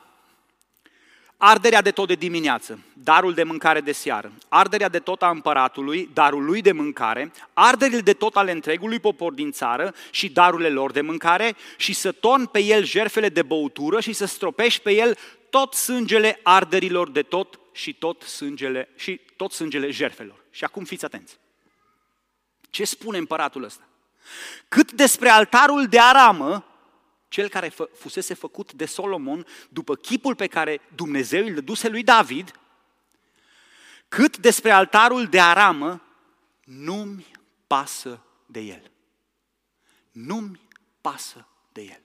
[1.37, 6.09] arderea de tot de dimineață, darul de mâncare de seară, arderea de tot a împăratului,
[6.13, 10.91] darul lui de mâncare, arderile de tot ale întregului popor din țară și darurile lor
[10.91, 15.17] de mâncare și să torn pe el jerfele de băutură și să stropești pe el
[15.49, 20.43] tot sângele arderilor de tot și tot sângele, și tot sângele jerfelor.
[20.49, 21.39] Și acum fiți atenți.
[22.69, 23.87] Ce spune împăratul ăsta?
[24.67, 26.65] Cât despre altarul de aramă,
[27.27, 32.03] cel care fă, fusese făcut de Solomon după chipul pe care Dumnezeu îl duse lui
[32.03, 32.59] David,
[34.07, 36.01] cât despre altarul de aramă,
[36.63, 37.25] nu-mi
[37.67, 38.91] pasă de el.
[40.11, 40.59] Nu-mi
[41.01, 42.01] pasă de el.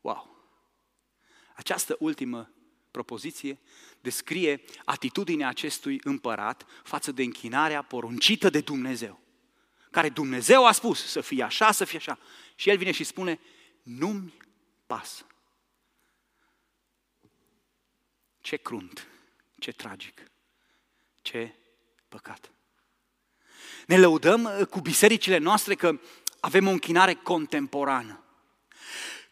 [0.00, 0.36] Wow!
[1.54, 2.50] Această ultimă
[2.90, 3.58] propoziție
[4.00, 9.20] descrie atitudinea acestui împărat față de închinarea poruncită de Dumnezeu.
[9.90, 12.18] Care Dumnezeu a spus să fie așa, să fie așa.
[12.54, 13.40] Și el vine și spune,
[13.82, 14.34] nu-mi
[14.86, 15.24] pasă.
[18.40, 19.06] Ce crunt,
[19.58, 20.22] ce tragic,
[21.22, 21.54] ce
[22.08, 22.50] păcat.
[23.86, 26.00] Ne lăudăm uh, cu bisericile noastre că
[26.40, 28.24] avem o închinare contemporană,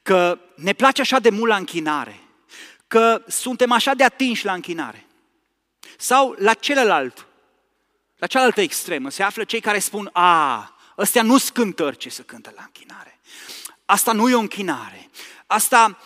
[0.02, 2.27] că ne place așa de mult la închinare,
[2.88, 5.07] că suntem așa de atinși la închinare.
[5.98, 7.27] Sau la celălalt,
[8.16, 12.22] la cealaltă extremă, se află cei care spun, a, ăstea nu sunt cântări ce să
[12.22, 13.18] cântă la închinare.
[13.85, 15.11] Asta nu e o închinare.
[15.46, 15.98] Asta,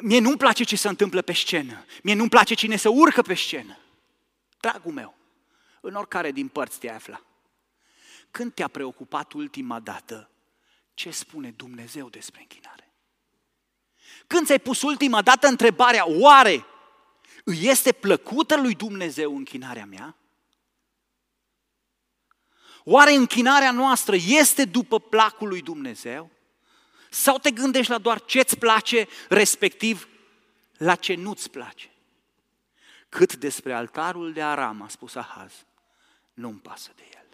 [0.00, 1.84] mie nu-mi place ce se întâmplă pe scenă.
[2.02, 3.78] Mie nu-mi place cine se urcă pe scenă.
[4.60, 5.14] Dragul meu,
[5.80, 7.22] în oricare din părți te afla,
[8.30, 10.30] când te-a preocupat ultima dată
[10.94, 12.81] ce spune Dumnezeu despre închinare?
[14.26, 16.66] Când ți-ai pus ultima dată întrebarea, oare
[17.44, 20.16] îi este plăcută lui Dumnezeu închinarea mea?
[22.84, 26.30] Oare închinarea noastră este după placul lui Dumnezeu?
[27.10, 30.08] Sau te gândești la doar ce-ți place, respectiv
[30.76, 31.90] la ce nu-ți place?
[33.08, 35.52] Cât despre altarul de Aram, a spus Ahaz,
[36.32, 37.26] nu-mi pasă de el.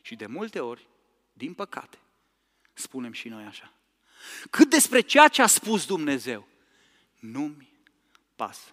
[0.00, 0.88] Și de multe ori,
[1.32, 1.98] din păcate,
[2.72, 3.72] spunem și noi așa.
[4.50, 6.48] Cât despre ceea ce a spus Dumnezeu,
[7.18, 7.72] nu-mi
[8.36, 8.68] pasă.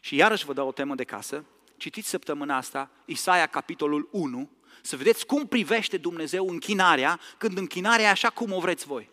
[0.00, 1.44] Și iarăși vă dau o temă de casă,
[1.76, 4.50] citiți săptămâna asta Isaia capitolul 1,
[4.82, 9.10] să vedeți cum privește Dumnezeu închinarea, când închinarea e așa cum o vreți voi.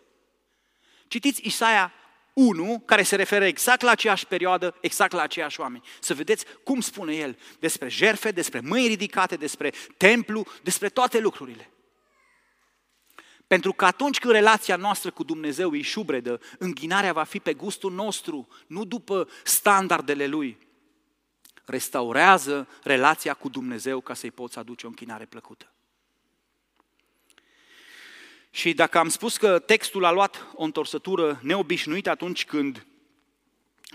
[1.08, 1.92] Citiți Isaia
[2.32, 5.84] 1, care se referă exact la aceeași perioadă, exact la aceiași oameni.
[6.00, 11.71] Să vedeți cum spune el despre jerfe, despre mâini ridicate, despre templu, despre toate lucrurile.
[13.52, 17.92] Pentru că atunci când relația noastră cu Dumnezeu e șubredă, închinarea va fi pe gustul
[17.92, 20.58] nostru, nu după standardele Lui.
[21.64, 25.72] Restaurează relația cu Dumnezeu ca să-i poți aduce o închinare plăcută.
[28.50, 32.86] Și dacă am spus că textul a luat o întorsătură neobișnuită atunci când,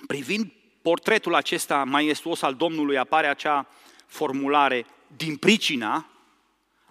[0.07, 3.67] privind portretul acesta maestuos al Domnului, apare acea
[4.05, 6.09] formulare din pricina,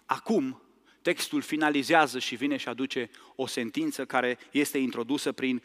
[0.06, 0.60] acum
[1.06, 5.62] textul finalizează și vine și aduce o sentință care este introdusă prin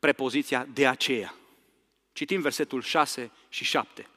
[0.00, 1.34] prepoziția de aceea.
[2.12, 4.08] Citim versetul 6 și 7.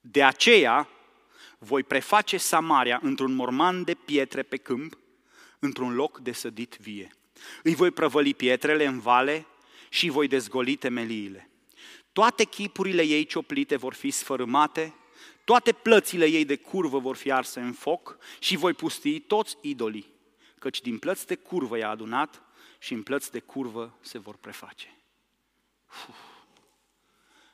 [0.00, 0.88] De aceea
[1.58, 4.98] voi preface Samaria într-un morman de pietre pe câmp,
[5.58, 7.10] într-un loc de sădit vie.
[7.62, 9.46] Îi voi prăvăli pietrele în vale
[9.88, 11.50] și voi dezgoli temeliile.
[12.12, 14.94] Toate chipurile ei cioplite vor fi sfărâmate,
[15.44, 20.12] toate plățile ei de curvă vor fi arse în foc și voi pustii toți idolii,
[20.58, 22.42] căci din plăți de curvă i-a adunat
[22.78, 24.96] și în plăți de curvă se vor preface.
[26.08, 26.16] Uf.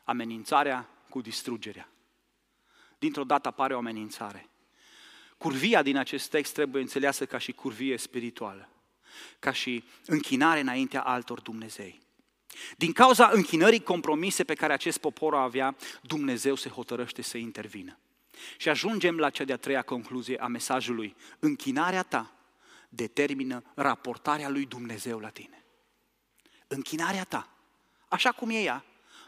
[0.05, 1.89] Amenințarea cu distrugerea.
[2.99, 4.49] Dintr-o dată apare o amenințare.
[5.39, 8.69] Curvia din acest text trebuie înțeleasă ca și curvie spirituală,
[9.39, 12.01] ca și închinare înaintea altor Dumnezei.
[12.77, 17.99] Din cauza închinării compromise pe care acest popor o avea, Dumnezeu se hotărăște să intervină.
[18.57, 21.17] Și ajungem la cea de-a treia concluzie a mesajului.
[21.39, 22.35] Închinarea ta
[22.89, 25.65] determină raportarea lui Dumnezeu la tine.
[26.67, 27.53] Închinarea ta,
[28.09, 28.85] așa cum e ea,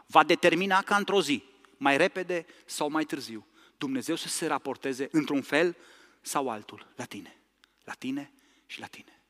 [0.06, 1.42] va determina ca într-o zi,
[1.76, 3.46] mai repede sau mai târziu,
[3.78, 5.76] Dumnezeu să se raporteze într-un fel
[6.20, 7.36] sau altul la tine.
[7.84, 8.32] La tine
[8.66, 9.22] și la tine.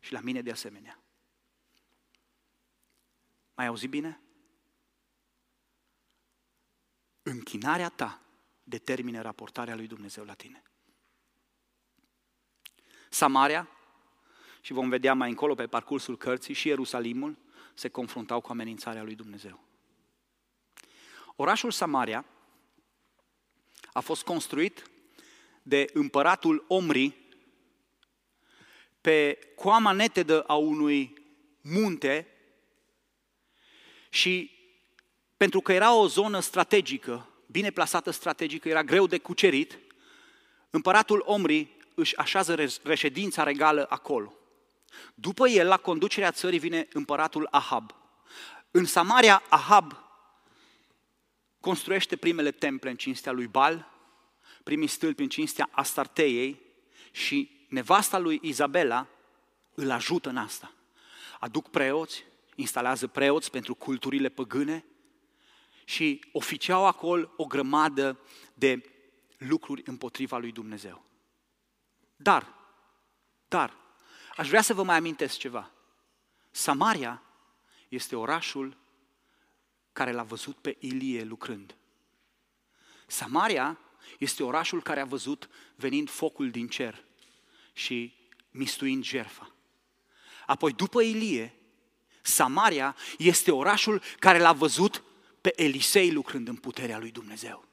[0.00, 0.99] Și la mine de asemenea.
[3.60, 4.20] Mai auzi bine?
[7.22, 8.22] Închinarea ta
[8.62, 10.62] determine raportarea lui Dumnezeu la tine.
[13.10, 13.68] Samaria,
[14.60, 17.36] și vom vedea mai încolo pe parcursul cărții, și Ierusalimul
[17.74, 19.64] se confruntau cu amenințarea lui Dumnezeu.
[21.36, 22.24] Orașul Samaria
[23.92, 24.90] a fost construit
[25.62, 27.16] de împăratul Omri
[29.00, 31.14] pe coama netedă a unui
[31.60, 32.34] munte
[34.10, 34.50] și
[35.36, 39.78] pentru că era o zonă strategică, bine plasată strategică, era greu de cucerit,
[40.70, 44.34] împăratul Omri își așează reședința regală acolo.
[45.14, 47.94] După el, la conducerea țării, vine împăratul Ahab.
[48.70, 49.96] În Samaria, Ahab
[51.60, 53.90] construiește primele temple în cinstea lui Bal,
[54.62, 56.60] primii stâlpi în cinstea Astarteiei
[57.10, 59.06] și nevasta lui Izabela
[59.74, 60.72] îl ajută în asta.
[61.40, 62.24] Aduc preoți,
[62.60, 64.84] instalează preoți pentru culturile păgâne
[65.84, 68.18] și oficiau acolo o grămadă
[68.54, 68.82] de
[69.38, 71.04] lucruri împotriva lui Dumnezeu.
[72.16, 72.54] Dar,
[73.48, 73.76] dar,
[74.36, 75.70] aș vrea să vă mai amintesc ceva.
[76.50, 77.22] Samaria
[77.88, 78.76] este orașul
[79.92, 81.74] care l-a văzut pe Ilie lucrând.
[83.06, 83.78] Samaria
[84.18, 87.04] este orașul care a văzut venind focul din cer
[87.72, 88.14] și
[88.50, 89.54] mistuind jerfa.
[90.46, 91.59] Apoi, după Ilie,
[92.22, 95.02] Samaria este orașul care l-a văzut
[95.40, 97.64] pe Elisei lucrând în puterea lui Dumnezeu.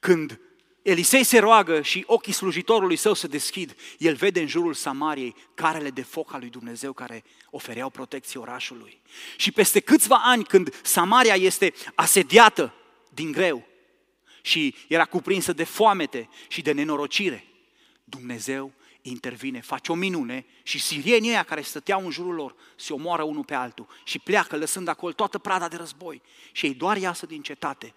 [0.00, 0.40] Când
[0.82, 5.90] Elisei se roagă și ochii slujitorului său se deschid, el vede în jurul Samariei carele
[5.90, 9.00] de foc al lui Dumnezeu care ofereau protecție orașului.
[9.36, 12.74] Și peste câțiva ani, când Samaria este asediată
[13.14, 13.66] din greu
[14.42, 17.44] și era cuprinsă de foamete și de nenorocire,
[18.04, 18.72] Dumnezeu
[19.02, 23.44] intervine, face o minune și sirienii ăia care stăteau în jurul lor se omoară unul
[23.44, 26.22] pe altul și pleacă lăsând acolo toată prada de război
[26.52, 27.94] și ei doar iasă din cetate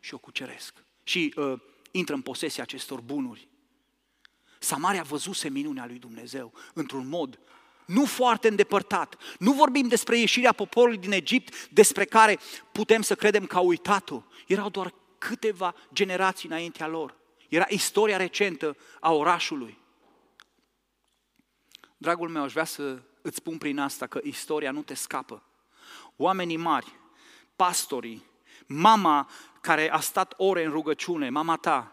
[0.00, 1.52] și o cuceresc și uh,
[1.90, 3.48] intră în posesia acestor bunuri.
[4.58, 7.38] Samaria văzuse minunea lui Dumnezeu într-un mod
[7.86, 9.16] nu foarte îndepărtat.
[9.38, 12.38] Nu vorbim despre ieșirea poporului din Egipt, despre care
[12.72, 14.22] putem să credem că au uitat-o.
[14.46, 17.16] Erau doar câteva generații înaintea lor.
[17.48, 19.78] Era istoria recentă a orașului.
[22.04, 25.42] Dragul meu, aș vrea să îți spun prin asta că istoria nu te scapă.
[26.16, 26.98] Oamenii mari,
[27.56, 28.24] pastorii,
[28.66, 29.30] mama
[29.60, 31.92] care a stat ore în rugăciune, mama ta,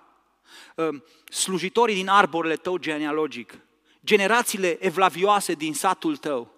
[0.78, 3.58] ă, slujitorii din arborele tău genealogic,
[4.06, 6.54] generațiile evlavioase din satul tău,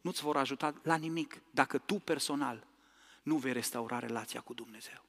[0.00, 2.66] nu-ți vor ajuta la nimic dacă tu personal
[3.22, 5.04] nu vei restaura relația cu Dumnezeu.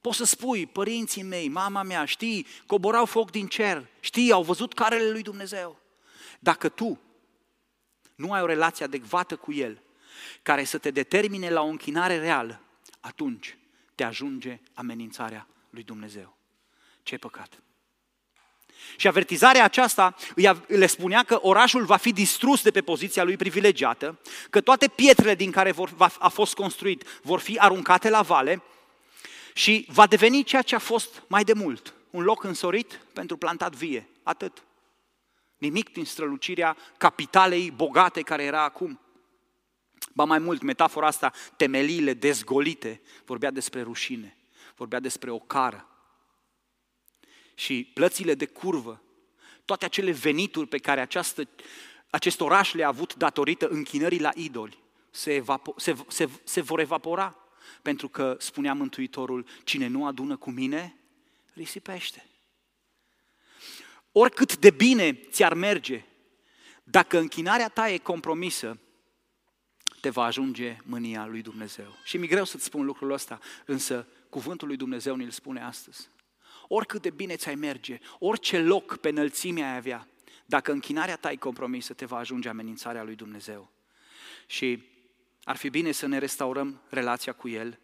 [0.00, 4.74] Poți să spui, părinții mei, mama mea, știi, coborau foc din cer, știi, au văzut
[4.74, 5.84] carele lui Dumnezeu.
[6.46, 7.00] Dacă tu
[8.14, 9.82] nu ai o relație adecvată cu El,
[10.42, 12.60] care să te determine la o închinare reală,
[13.00, 13.58] atunci
[13.94, 16.36] te ajunge amenințarea lui Dumnezeu.
[17.02, 17.62] Ce păcat!
[18.96, 20.14] Și avertizarea aceasta
[20.66, 24.18] le spunea că orașul va fi distrus de pe poziția lui privilegiată,
[24.50, 28.62] că toate pietrele din care vor, va, a fost construit vor fi aruncate la vale
[29.54, 33.74] și va deveni ceea ce a fost mai de mult, un loc însorit pentru plantat
[33.74, 34.08] vie.
[34.22, 34.62] Atât.
[35.58, 39.00] Nimic din strălucirea capitalei bogate care era acum.
[40.14, 44.36] Ba mai mult, metafora asta, temeliile dezgolite, vorbea despre rușine,
[44.76, 45.88] vorbea despre o cară.
[47.54, 49.02] Și plățile de curvă,
[49.64, 51.48] toate acele venituri pe care această,
[52.10, 54.78] acest oraș le-a avut datorită închinării la idoli,
[55.10, 57.36] se, evapo- se, se, se vor evapora.
[57.82, 60.96] Pentru că, spunea Mântuitorul, cine nu adună cu mine,
[61.52, 62.26] risipește.
[64.18, 66.04] Oricât de bine ți-ar merge,
[66.84, 68.78] dacă închinarea ta e compromisă,
[70.00, 71.96] te va ajunge mânia lui Dumnezeu.
[72.04, 76.08] Și mi greu să-ți spun lucrul ăsta, însă cuvântul lui Dumnezeu ne-l spune astăzi.
[76.68, 80.08] Oricât de bine ți-ai merge, orice loc pe înălțime ai avea,
[80.46, 83.72] dacă închinarea ta e compromisă, te va ajunge amenințarea lui Dumnezeu.
[84.46, 84.82] Și
[85.44, 87.78] ar fi bine să ne restaurăm relația cu El,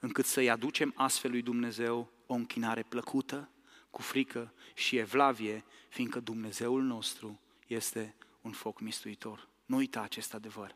[0.00, 3.48] încât să-i aducem astfel lui Dumnezeu o închinare plăcută,
[3.90, 9.48] cu frică și evlavie, fiindcă Dumnezeul nostru este un foc mistuitor.
[9.66, 10.74] Nu uita acest adevăr.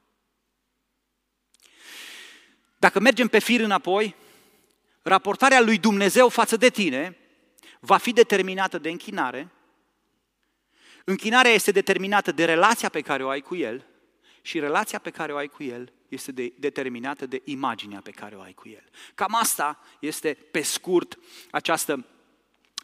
[2.78, 4.14] Dacă mergem pe fir înapoi,
[5.02, 7.16] raportarea lui Dumnezeu față de tine
[7.80, 9.50] va fi determinată de închinare.
[11.04, 13.86] Închinarea este determinată de relația pe care o ai cu El
[14.42, 18.36] și relația pe care o ai cu El este de, determinată de imaginea pe care
[18.36, 18.84] o ai cu El.
[19.14, 21.18] Cam asta este, pe scurt,
[21.50, 22.06] această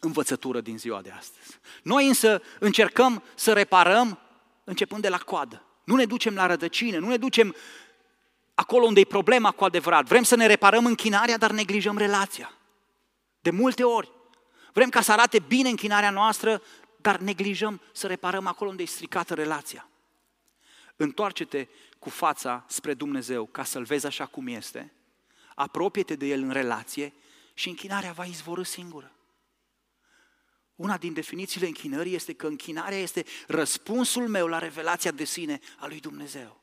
[0.01, 1.59] învățătură din ziua de astăzi.
[1.83, 4.19] Noi însă încercăm să reparăm
[4.63, 5.65] începând de la coadă.
[5.83, 7.55] Nu ne ducem la rădăcină, nu ne ducem
[8.53, 10.05] acolo unde e problema cu adevărat.
[10.05, 12.53] Vrem să ne reparăm închinarea, dar neglijăm relația.
[13.39, 14.11] De multe ori.
[14.73, 16.61] Vrem ca să arate bine închinarea noastră,
[16.97, 19.87] dar neglijăm să reparăm acolo unde e stricată relația.
[20.95, 21.67] Întoarce-te
[21.99, 24.93] cu fața spre Dumnezeu ca să-L vezi așa cum este,
[25.55, 27.13] apropie-te de El în relație
[27.53, 29.11] și închinarea va izvorâ singură.
[30.81, 35.87] Una din definițiile închinării este că închinarea este răspunsul meu la revelația de sine a
[35.87, 36.61] lui Dumnezeu.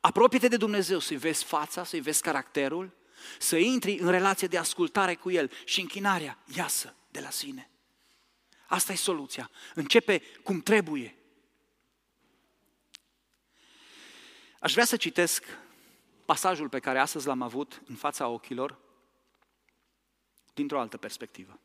[0.00, 2.96] Apropie-te de Dumnezeu să-i vezi fața, să-i vezi caracterul,
[3.38, 7.70] să intri în relație de ascultare cu El și închinarea iasă de la sine.
[8.66, 9.50] Asta e soluția.
[9.74, 11.16] Începe cum trebuie.
[14.58, 15.44] Aș vrea să citesc
[16.24, 18.78] pasajul pe care astăzi l-am avut în fața ochilor
[20.54, 21.58] dintr-o altă perspectivă.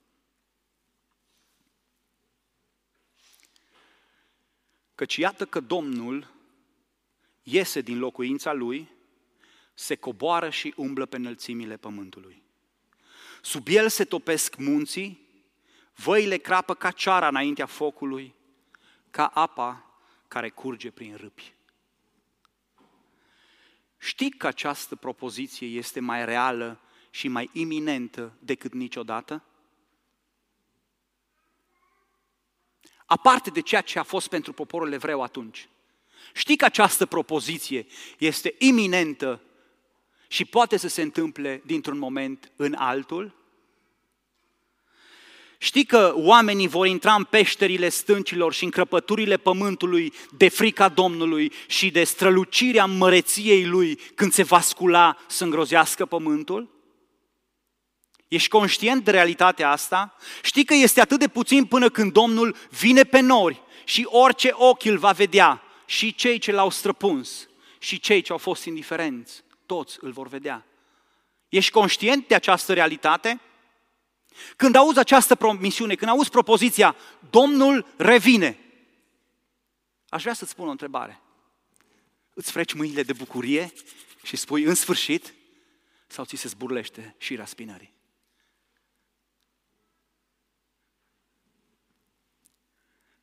[4.99, 6.27] Căci iată că Domnul
[7.43, 8.89] iese din locuința lui,
[9.73, 12.43] se coboară și umblă pe înălțimile pământului.
[13.41, 15.27] Sub el se topesc munții,
[15.95, 18.35] văile crapă ca ceara înaintea focului,
[19.11, 21.53] ca apa care curge prin râpi.
[23.97, 26.79] Știi că această propoziție este mai reală
[27.09, 29.43] și mai iminentă decât niciodată?
[33.09, 35.67] Aparte de ceea ce a fost pentru poporul evreu atunci.
[36.33, 37.85] Știi că această propoziție
[38.17, 39.41] este iminentă
[40.27, 43.35] și poate să se întâmple dintr-un moment în altul?
[45.57, 51.51] Știi că oamenii vor intra în peșterile stâncilor și în crăpăturile pământului de frica Domnului
[51.67, 56.69] și de strălucirea măreției Lui când se va scula să îngrozească pământul?
[58.29, 60.15] Ești conștient de realitatea asta?
[60.41, 64.85] Știi că este atât de puțin până când Domnul vine pe nori și orice ochi
[64.85, 67.49] îl va vedea, și cei ce l-au străpuns,
[67.79, 70.65] și cei ce au fost indiferenți, toți îl vor vedea.
[71.49, 73.39] Ești conștient de această realitate?
[74.55, 76.95] Când auzi această promisiune, când auzi propoziția,
[77.29, 78.59] Domnul revine,
[80.09, 81.21] aș vrea să-ți spun o întrebare.
[82.33, 83.73] Îți freci mâinile de bucurie
[84.23, 85.33] și spui în sfârșit
[86.07, 87.93] sau ți se zburlește și raspinării?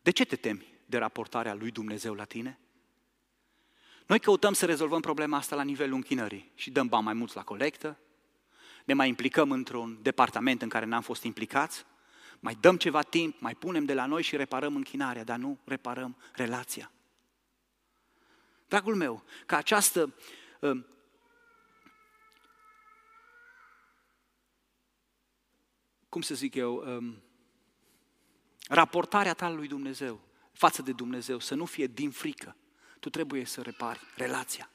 [0.06, 2.58] De ce te temi de raportarea lui Dumnezeu la tine?
[4.06, 7.42] Noi căutăm să rezolvăm problema asta la nivelul închinării și dăm bani mai mulți la
[7.42, 7.98] colectă,
[8.84, 11.84] ne mai implicăm într-un departament în care n-am fost implicați,
[12.40, 16.16] mai dăm ceva timp, mai punem de la noi și reparăm închinarea, dar nu reparăm
[16.32, 16.92] relația.
[18.68, 20.14] Dragul meu, ca această
[20.60, 20.84] uh,
[26.08, 27.22] cum să zic eu, um,
[28.68, 30.20] raportarea ta lui Dumnezeu,
[30.52, 32.56] față de Dumnezeu, să nu fie din frică.
[33.00, 34.70] Tu trebuie să repari relația.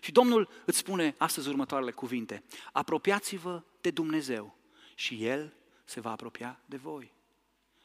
[0.00, 2.44] Și Domnul îți spune astăzi următoarele cuvinte.
[2.72, 4.56] Apropiați-vă de Dumnezeu
[4.94, 5.54] și El
[5.84, 7.12] se va apropia de voi.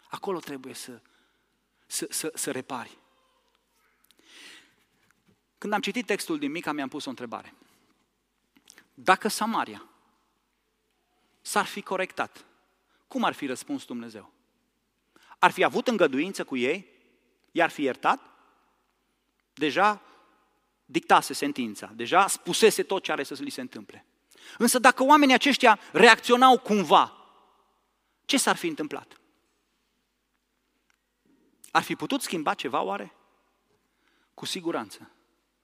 [0.10, 1.02] Acolo trebuie să,
[1.86, 2.98] să, să, să repari.
[5.58, 7.54] Când am citit textul din Mica, mi-am pus o întrebare.
[8.94, 9.90] Dacă Samaria
[11.42, 12.46] s-ar fi corectat,
[13.08, 14.34] cum ar fi răspuns Dumnezeu?
[15.44, 16.88] Ar fi avut îngăduință cu ei?
[17.52, 18.20] I-ar fi iertat?
[19.54, 20.02] Deja
[20.86, 24.06] dictase sentința, deja spusese tot ce are să li se întâmple.
[24.58, 27.18] Însă dacă oamenii aceștia reacționau cumva,
[28.26, 29.20] ce s-ar fi întâmplat?
[31.72, 33.16] Ar fi putut schimba ceva oare?
[34.34, 35.12] Cu siguranță.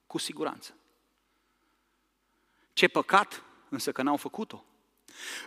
[0.08, 0.78] Cu siguranță.
[2.74, 4.66] Ce păcat, însă că n-au făcut-o.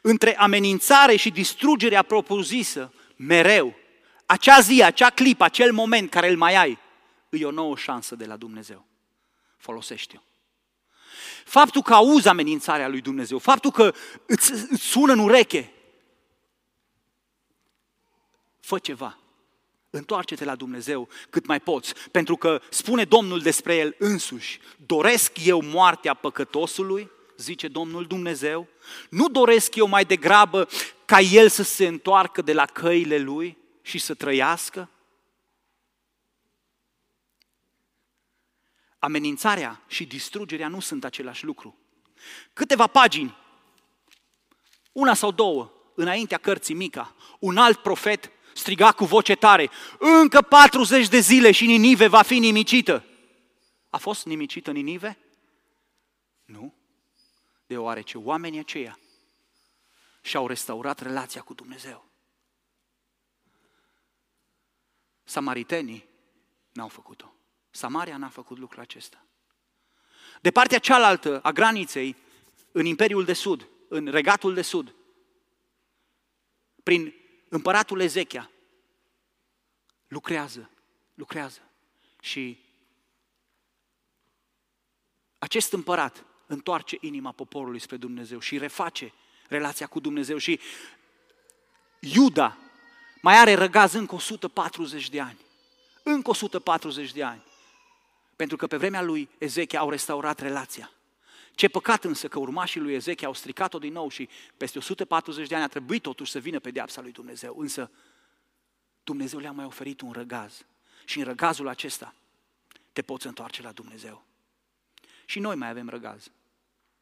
[0.02, 3.80] Între amenințare și distrugerea propusă, mereu,
[4.32, 6.78] acea zi, acea clipă, acel moment care îl mai ai,
[7.28, 8.86] e o nouă șansă de la Dumnezeu.
[9.56, 10.20] Folosește-o.
[11.44, 13.94] Faptul că auzi amenințarea lui Dumnezeu, faptul că
[14.26, 15.72] îți, îți sună în ureche,
[18.60, 19.18] fă ceva.
[19.90, 25.62] Întoarce-te la Dumnezeu cât mai poți, pentru că spune Domnul despre el însuși, doresc eu
[25.62, 28.68] moartea păcătosului, zice Domnul Dumnezeu,
[29.10, 30.68] nu doresc eu mai degrabă
[31.04, 34.90] ca el să se întoarcă de la căile lui și să trăiască?
[38.98, 41.78] Amenințarea și distrugerea nu sunt același lucru.
[42.52, 43.36] Câteva pagini,
[44.92, 51.08] una sau două, înaintea cărții Mica, un alt profet striga cu voce tare, încă 40
[51.08, 53.04] de zile și Ninive va fi nimicită.
[53.90, 55.18] A fost nimicită Ninive?
[56.44, 56.74] Nu.
[57.66, 58.98] Deoarece oamenii aceia
[60.22, 62.11] și-au restaurat relația cu Dumnezeu.
[65.24, 66.08] Samaritenii
[66.72, 67.34] n-au făcut-o.
[67.70, 69.26] Samaria n-a făcut lucrul acesta.
[70.40, 72.16] De partea cealaltă a graniței,
[72.72, 74.94] în Imperiul de Sud, în Regatul de Sud,
[76.82, 77.14] prin
[77.48, 78.50] împăratul Ezechia,
[80.08, 80.70] lucrează,
[81.14, 81.70] lucrează.
[82.20, 82.58] Și
[85.38, 89.12] acest împărat întoarce inima poporului spre Dumnezeu și reface
[89.48, 90.60] relația cu Dumnezeu și
[92.00, 92.58] Iuda
[93.22, 95.38] mai are răgaz încă 140 de ani.
[96.02, 97.42] Încă 140 de ani.
[98.36, 100.92] Pentru că pe vremea lui Ezechia au restaurat relația.
[101.54, 105.54] Ce păcat însă că urmașii lui Ezechia au stricat-o din nou și peste 140 de
[105.54, 107.56] ani a trebuit totuși să vină pedeapsa lui Dumnezeu.
[107.58, 107.90] Însă
[109.04, 110.64] Dumnezeu le-a mai oferit un răgaz.
[111.04, 112.14] Și în răgazul acesta
[112.92, 114.24] te poți întoarce la Dumnezeu.
[115.24, 116.30] Și noi mai avem răgaz.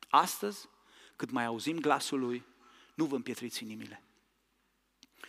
[0.09, 0.69] Astăzi,
[1.17, 2.45] cât mai auzim glasul Lui,
[2.95, 4.03] nu vă împietriți inimile.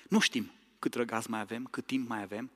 [0.09, 0.51] Nu știm
[0.81, 2.51] cât răgaz mai avem, cât timp mai avem.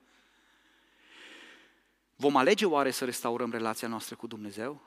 [2.16, 4.82] Vom alege oare să restaurăm relația noastră cu Dumnezeu?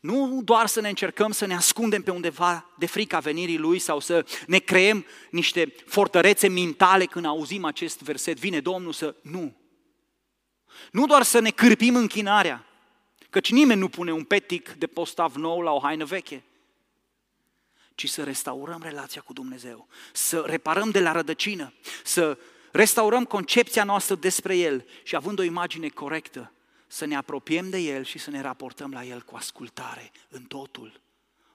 [0.00, 4.00] Nu doar să ne încercăm să ne ascundem pe undeva de frica venirii Lui sau
[4.00, 9.14] să ne creăm niște fortărețe mentale când auzim acest verset, vine Domnul să...
[9.22, 9.56] Nu.
[10.90, 12.66] Nu doar să ne cârpim închinarea,
[13.30, 16.42] căci nimeni nu pune un petic de postav nou la o haină veche,
[17.94, 21.72] ci să restaurăm relația cu Dumnezeu, să reparăm de la rădăcină,
[22.04, 22.38] să
[22.72, 26.52] restaurăm concepția noastră despre El și având o imagine corectă,
[26.86, 31.00] să ne apropiem de El și să ne raportăm la El cu ascultare în totul,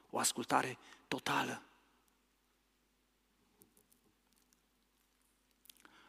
[0.09, 0.77] o ascultare
[1.07, 1.61] totală.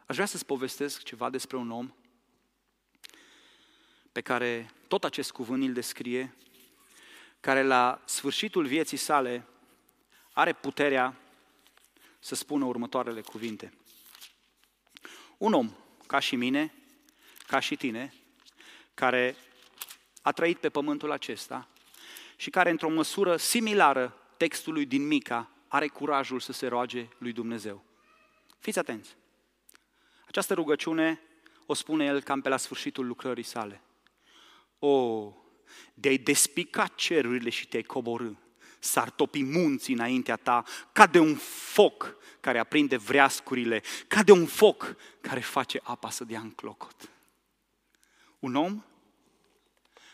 [0.06, 1.92] Aș vrea să-ți povestesc ceva despre un om
[4.12, 6.34] pe care tot acest cuvânt îl descrie,
[7.40, 9.46] care la sfârșitul vieții sale
[10.38, 11.16] are puterea
[12.18, 13.72] să spună următoarele cuvinte.
[15.38, 15.70] Un om,
[16.06, 16.74] ca și mine,
[17.46, 18.14] ca și tine,
[18.94, 19.36] care
[20.22, 21.68] a trăit pe pământul acesta
[22.36, 27.84] și care, într-o măsură similară textului din Mica, are curajul să se roage lui Dumnezeu.
[28.58, 29.16] Fiți atenți!
[30.26, 31.20] Această rugăciune
[31.66, 33.82] o spune el cam pe la sfârșitul lucrării sale.
[34.78, 35.32] O,
[35.94, 38.32] de-ai despica cerurile și te-ai coborâ,
[38.78, 41.34] s-ar topi munții înaintea ta, ca de un
[41.72, 47.10] foc care aprinde vreascurile, ca de un foc care face apa să dea în clocot.
[48.38, 48.82] Un om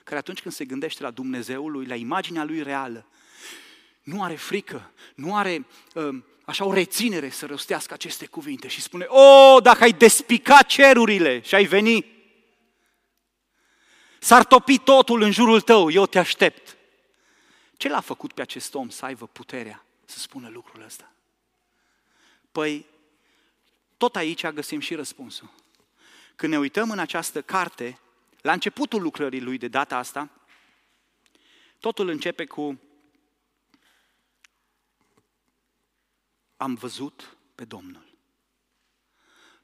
[0.05, 3.07] care atunci când se gândește la Dumnezeul lui, la imaginea lui reală,
[4.03, 9.05] nu are frică, nu are uh, așa o reținere să răstească aceste cuvinte și spune,
[9.05, 12.05] o, dacă ai despica cerurile și ai veni,
[14.19, 16.77] s-ar topi totul în jurul tău, eu te aștept.
[17.77, 21.13] Ce l-a făcut pe acest om să aibă puterea să spună lucrul ăsta?
[22.53, 22.87] Păi,
[23.97, 25.51] tot aici găsim și răspunsul.
[26.37, 27.99] Când ne uităm în această carte,
[28.41, 30.31] la începutul lucrării lui de data asta,
[31.79, 32.81] totul începe cu
[36.57, 38.17] am văzut pe Domnul.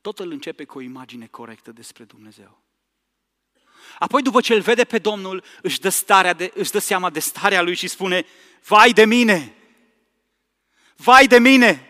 [0.00, 2.58] Totul începe cu o imagine corectă despre Dumnezeu.
[3.98, 7.20] Apoi, după ce îl vede pe Domnul, își dă, starea de, își dă seama de
[7.20, 8.26] starea lui și spune,
[8.66, 9.54] vai de mine,
[10.96, 11.88] vai de mine,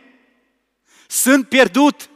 [1.08, 2.10] sunt pierdut.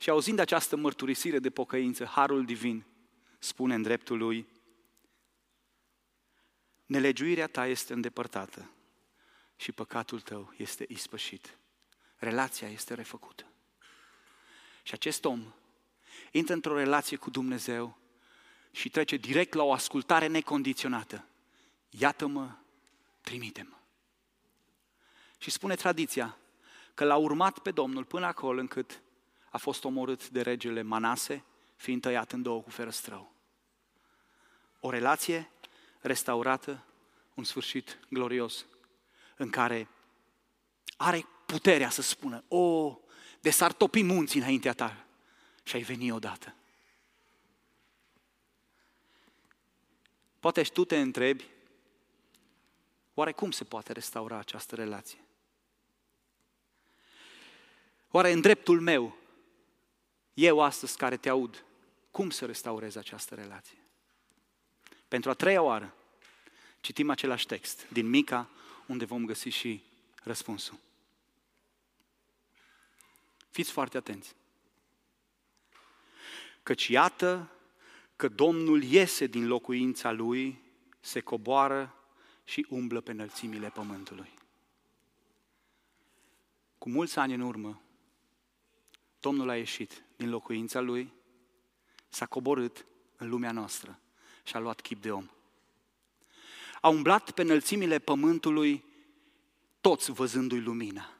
[0.00, 2.84] Și auzind această mărturisire de pocăință, Harul Divin
[3.38, 4.46] spune în dreptul lui,
[6.86, 8.70] nelegiuirea ta este îndepărtată
[9.56, 11.58] și păcatul tău este ispășit.
[12.16, 13.46] Relația este refăcută.
[14.82, 15.52] Și acest om
[16.30, 17.98] intră într-o relație cu Dumnezeu
[18.70, 21.24] și trece direct la o ascultare necondiționată.
[21.90, 22.50] Iată-mă,
[23.20, 23.76] trimite-mă.
[25.38, 26.38] Și spune tradiția
[26.94, 29.02] că l-a urmat pe Domnul până acolo încât
[29.50, 31.44] a fost omorât de regele Manase,
[31.76, 33.32] fiind tăiat în două cu ferăstrău.
[34.80, 35.50] O relație
[36.00, 36.84] restaurată,
[37.34, 38.66] un sfârșit glorios,
[39.36, 39.88] în care
[40.96, 42.98] are puterea să spună, o,
[43.40, 45.07] de s-ar topi munții înaintea ta
[45.68, 46.54] și ai veni odată.
[50.40, 51.44] Poate și tu te întrebi,
[53.14, 55.18] oare cum se poate restaura această relație?
[58.10, 59.16] Oare în dreptul meu
[60.34, 61.64] eu astăzi care te aud,
[62.10, 63.78] cum să restaurez această relație?
[65.08, 65.94] Pentru a treia oară,
[66.80, 68.48] citim același text din Mica,
[68.86, 69.82] unde vom găsi și
[70.22, 70.78] răspunsul.
[73.50, 74.34] Fiți foarte atenți.
[76.68, 77.50] Căci iată
[78.16, 80.62] că Domnul iese din locuința lui,
[81.00, 81.94] se coboară
[82.44, 84.34] și umblă pe înălțimile pământului.
[86.78, 87.82] Cu mulți ani în urmă,
[89.20, 91.12] Domnul a ieșit din locuința lui,
[92.08, 94.00] s-a coborât în lumea noastră
[94.42, 95.28] și a luat chip de om.
[96.80, 98.84] A umblat pe înălțimile pământului
[99.80, 101.17] toți văzându-i lumina.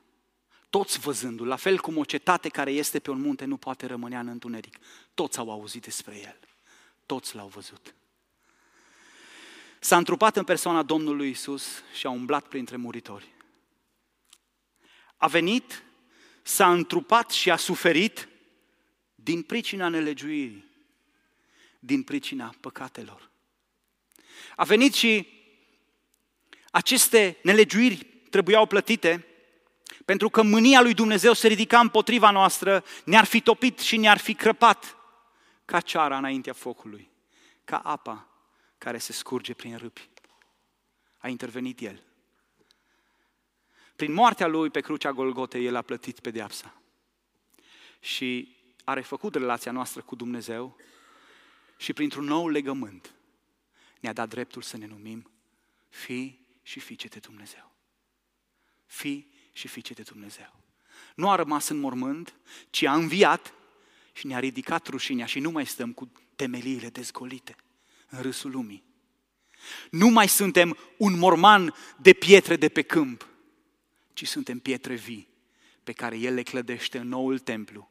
[0.71, 4.21] Toți văzându-l, la fel cum o cetate care este pe un munte nu poate rămânea
[4.21, 4.79] în întuneric.
[5.15, 6.39] Toți au auzit despre el.
[7.07, 7.95] Toți l-au văzut.
[9.81, 13.35] S-a întrupat în persoana Domnului Isus și a umblat printre muritori.
[15.17, 15.83] A venit
[16.43, 18.29] s-a întrupat și a suferit
[19.15, 20.65] din pricina nelegiuirii,
[21.79, 23.31] din pricina păcatelor.
[24.57, 25.27] A venit și
[26.71, 29.28] aceste nelegiuiri trebuiau plătite
[30.09, 34.35] pentru că mânia lui Dumnezeu se ridica împotriva noastră, ne-ar fi topit și ne-ar fi
[34.35, 34.97] crăpat
[35.65, 37.11] ca ceara înaintea focului,
[37.65, 38.29] ca apa
[38.79, 40.09] care se scurge prin râpi.
[41.19, 42.03] A intervenit El.
[43.97, 46.75] Prin moartea Lui pe crucea Golgotei, El a plătit pedeapsa.
[48.01, 50.77] Și a refăcut relația noastră cu Dumnezeu
[51.77, 53.15] și printr-un nou legământ
[54.01, 55.31] ne-a dat dreptul să ne numim
[55.89, 57.73] fi și fiice de Dumnezeu.
[58.87, 60.61] Fi și fiice de Dumnezeu.
[61.15, 62.35] Nu a rămas în mormânt,
[62.71, 63.55] ci a înviat
[64.13, 67.57] și ne-a ridicat rușinea și nu mai stăm cu temeliile dezgolite
[68.09, 68.85] în râsul lumii.
[69.91, 73.29] Nu mai suntem un morman de pietre de pe câmp,
[74.13, 75.29] ci suntem pietre vii
[75.85, 77.91] pe care El le clădește în noul templu,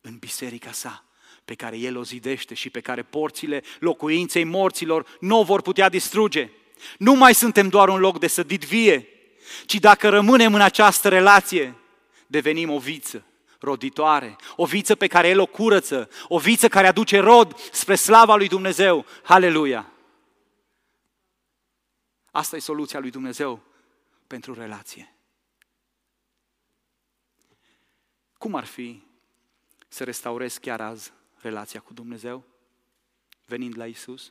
[0.00, 1.04] în biserica sa,
[1.44, 5.88] pe care El o zidește și pe care porțile locuinței morților nu o vor putea
[5.88, 6.50] distruge.
[6.98, 9.11] Nu mai suntem doar un loc de sădit vie,
[9.66, 11.76] ci dacă rămânem în această relație,
[12.26, 13.24] devenim o viță
[13.62, 18.36] roditoare, o viță pe care El o curăță, o viță care aduce rod spre slava
[18.36, 19.06] lui Dumnezeu.
[19.22, 19.92] Haleluia!
[22.30, 23.62] Asta e soluția lui Dumnezeu
[24.26, 25.14] pentru relație.
[28.38, 29.02] Cum ar fi
[29.88, 32.44] să restaurezi chiar azi relația cu Dumnezeu,
[33.46, 34.30] venind la Isus?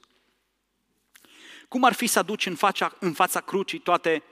[1.67, 4.23] Cum ar fi să aduci în fața, în fața crucii toate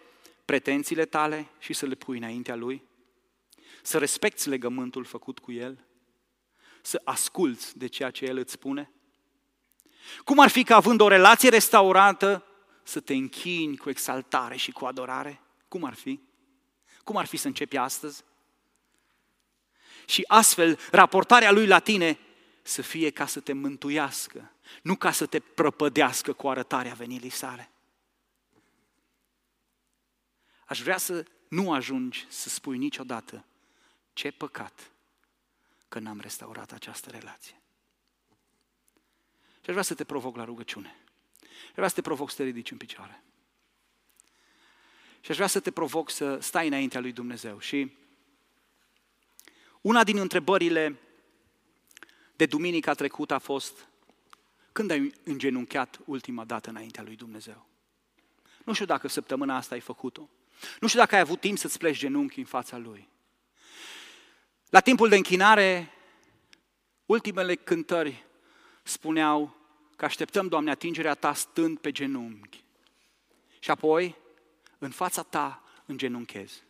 [0.50, 2.84] pretențiile tale și să le pui înaintea Lui?
[3.82, 5.86] Să respecti legământul făcut cu El?
[6.82, 8.92] Să asculți de ceea ce El îți spune?
[10.24, 12.46] Cum ar fi că având o relație restaurată,
[12.84, 15.42] să te închini cu exaltare și cu adorare?
[15.68, 16.20] Cum ar fi?
[17.04, 18.24] Cum ar fi să începi astăzi?
[20.06, 22.20] Și astfel, raportarea Lui la tine
[22.62, 27.72] să fie ca să te mântuiască, nu ca să te prăpădească cu arătarea venirii sale.
[30.70, 33.46] Aș vrea să nu ajungi să spui niciodată
[34.14, 34.92] ce păcat
[35.88, 37.62] că n-am restaurat această relație.
[39.62, 40.96] Și aș vrea să te provoc la rugăciune.
[41.42, 43.24] Aș vrea să te provoc să te ridici în picioare.
[45.20, 47.60] Și aș vrea să te provoc să stai înaintea lui Dumnezeu.
[47.60, 47.94] Și
[49.82, 51.00] una din întrebările
[52.36, 53.88] de duminica trecută a fost
[54.72, 57.66] când ai îngenunchiat ultima dată înaintea lui Dumnezeu?
[58.64, 60.30] Nu știu dacă săptămâna asta ai făcut-o.
[60.80, 63.08] Nu știu dacă ai avut timp să-ți pleci genunchi în fața Lui.
[64.70, 65.94] La timpul de închinare,
[67.06, 68.26] ultimele cântări
[68.84, 69.56] spuneau
[69.96, 72.64] că așteptăm, Doamne, atingerea Ta stând pe genunchi.
[73.60, 74.16] Și apoi,
[74.78, 76.64] în fața Ta, îngenunchez.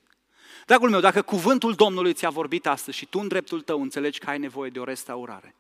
[0.66, 4.30] Dragul meu, dacă cuvântul Domnului ți-a vorbit astăzi și tu în dreptul tău înțelegi că
[4.30, 5.56] ai nevoie de o restaurare,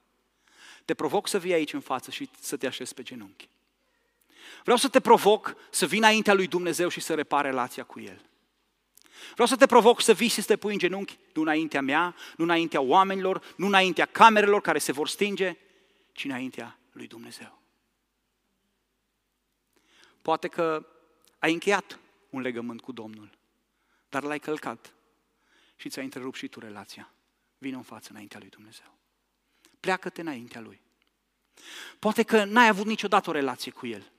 [0.85, 3.49] te provoc să vii aici în față și să te așezi pe genunchi.
[4.61, 8.29] Vreau să te provoc să vii înaintea lui Dumnezeu și să repare relația cu El.
[9.33, 12.15] Vreau să te provoc să vii și să te pui în genunchi, nu înaintea mea,
[12.37, 15.57] nu înaintea oamenilor, nu înaintea camerelor care se vor stinge,
[16.11, 17.59] ci înaintea lui Dumnezeu.
[20.21, 20.87] Poate că
[21.39, 21.99] ai încheiat
[22.29, 23.29] un legământ cu Domnul,
[24.09, 24.93] dar l-ai călcat
[25.75, 27.11] și ți-ai întrerupt și tu relația.
[27.57, 28.97] Vino în față înaintea lui Dumnezeu.
[29.79, 30.81] Pleacă-te înaintea lui.
[31.99, 34.11] Poate că n-ai avut niciodată o relație cu el.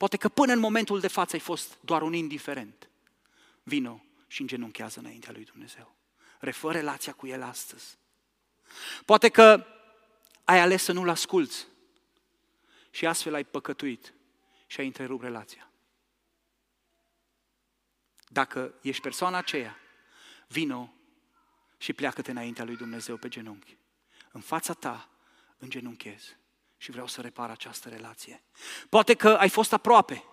[0.00, 2.88] Poate că până în momentul de față ai fost doar un indiferent.
[3.62, 5.94] Vino și îngenunchează înaintea lui Dumnezeu.
[6.38, 7.98] Refă relația cu el astăzi.
[9.04, 9.66] Poate că
[10.44, 11.66] ai ales să nu-l asculți
[12.90, 14.14] și astfel ai păcătuit
[14.66, 15.70] și ai întrerupt relația.
[18.28, 19.76] Dacă ești persoana aceea,
[20.48, 20.92] vino
[21.78, 23.76] și pleacă-te înaintea lui Dumnezeu pe genunchi.
[24.32, 25.08] În fața ta
[25.58, 26.36] îngenunchez
[26.80, 28.42] și vreau să repar această relație.
[28.88, 30.24] Poate că ai fost aproape,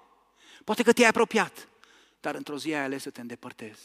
[0.63, 1.67] poate că te-ai apropiat,
[2.19, 3.81] dar într-o zi ai ales să te îndepărtezi.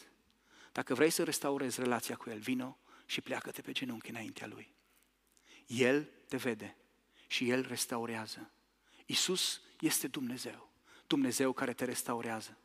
[0.72, 4.72] Dacă vrei să restaurezi relația cu El, vino și pleacă-te pe genunchi înaintea Lui.
[5.66, 6.76] El te vede
[7.26, 8.50] și El restaurează.
[9.06, 10.72] Isus este Dumnezeu,
[11.06, 12.56] Dumnezeu care te restaurează.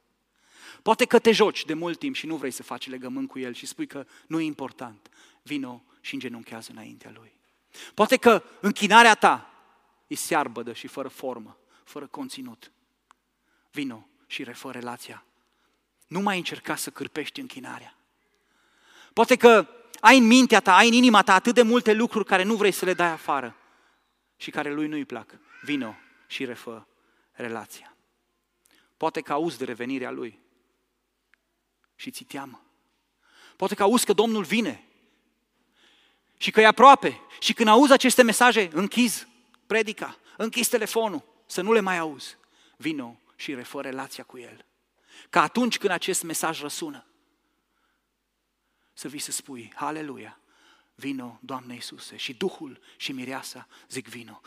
[0.81, 3.53] Poate că te joci de mult timp și nu vrei să faci legământ cu El
[3.53, 5.09] și spui că nu e important.
[5.41, 7.33] Vino și îngenunchează înaintea Lui.
[7.93, 9.56] Poate că închinarea ta
[10.07, 12.71] e searbădă și fără formă, fără conținut.
[13.71, 15.25] Vino și refă relația.
[16.07, 17.97] Nu mai încerca să cârpești închinarea.
[19.13, 19.67] Poate că
[19.99, 22.71] ai în mintea ta, ai în inima ta atât de multe lucruri care nu vrei
[22.71, 23.55] să le dai afară
[24.35, 25.33] și care lui nu-i plac.
[25.61, 25.95] Vino
[26.27, 26.87] și refă
[27.31, 27.95] relația.
[28.97, 30.39] Poate că auzi de revenirea lui
[31.95, 32.61] și ți teamă.
[33.55, 34.83] Poate că auzi că Domnul vine
[36.37, 39.27] și că e aproape și când auzi aceste mesaje, închizi
[39.67, 42.37] predica, închizi telefonul, să nu le mai auzi.
[42.77, 44.65] Vino și refă relația cu El.
[45.29, 47.05] Ca atunci când acest mesaj răsună,
[48.93, 50.39] să vii să spui, Haleluia,
[50.95, 54.41] vino, Doamne Iisuse, și Duhul și Mireasa zic vino.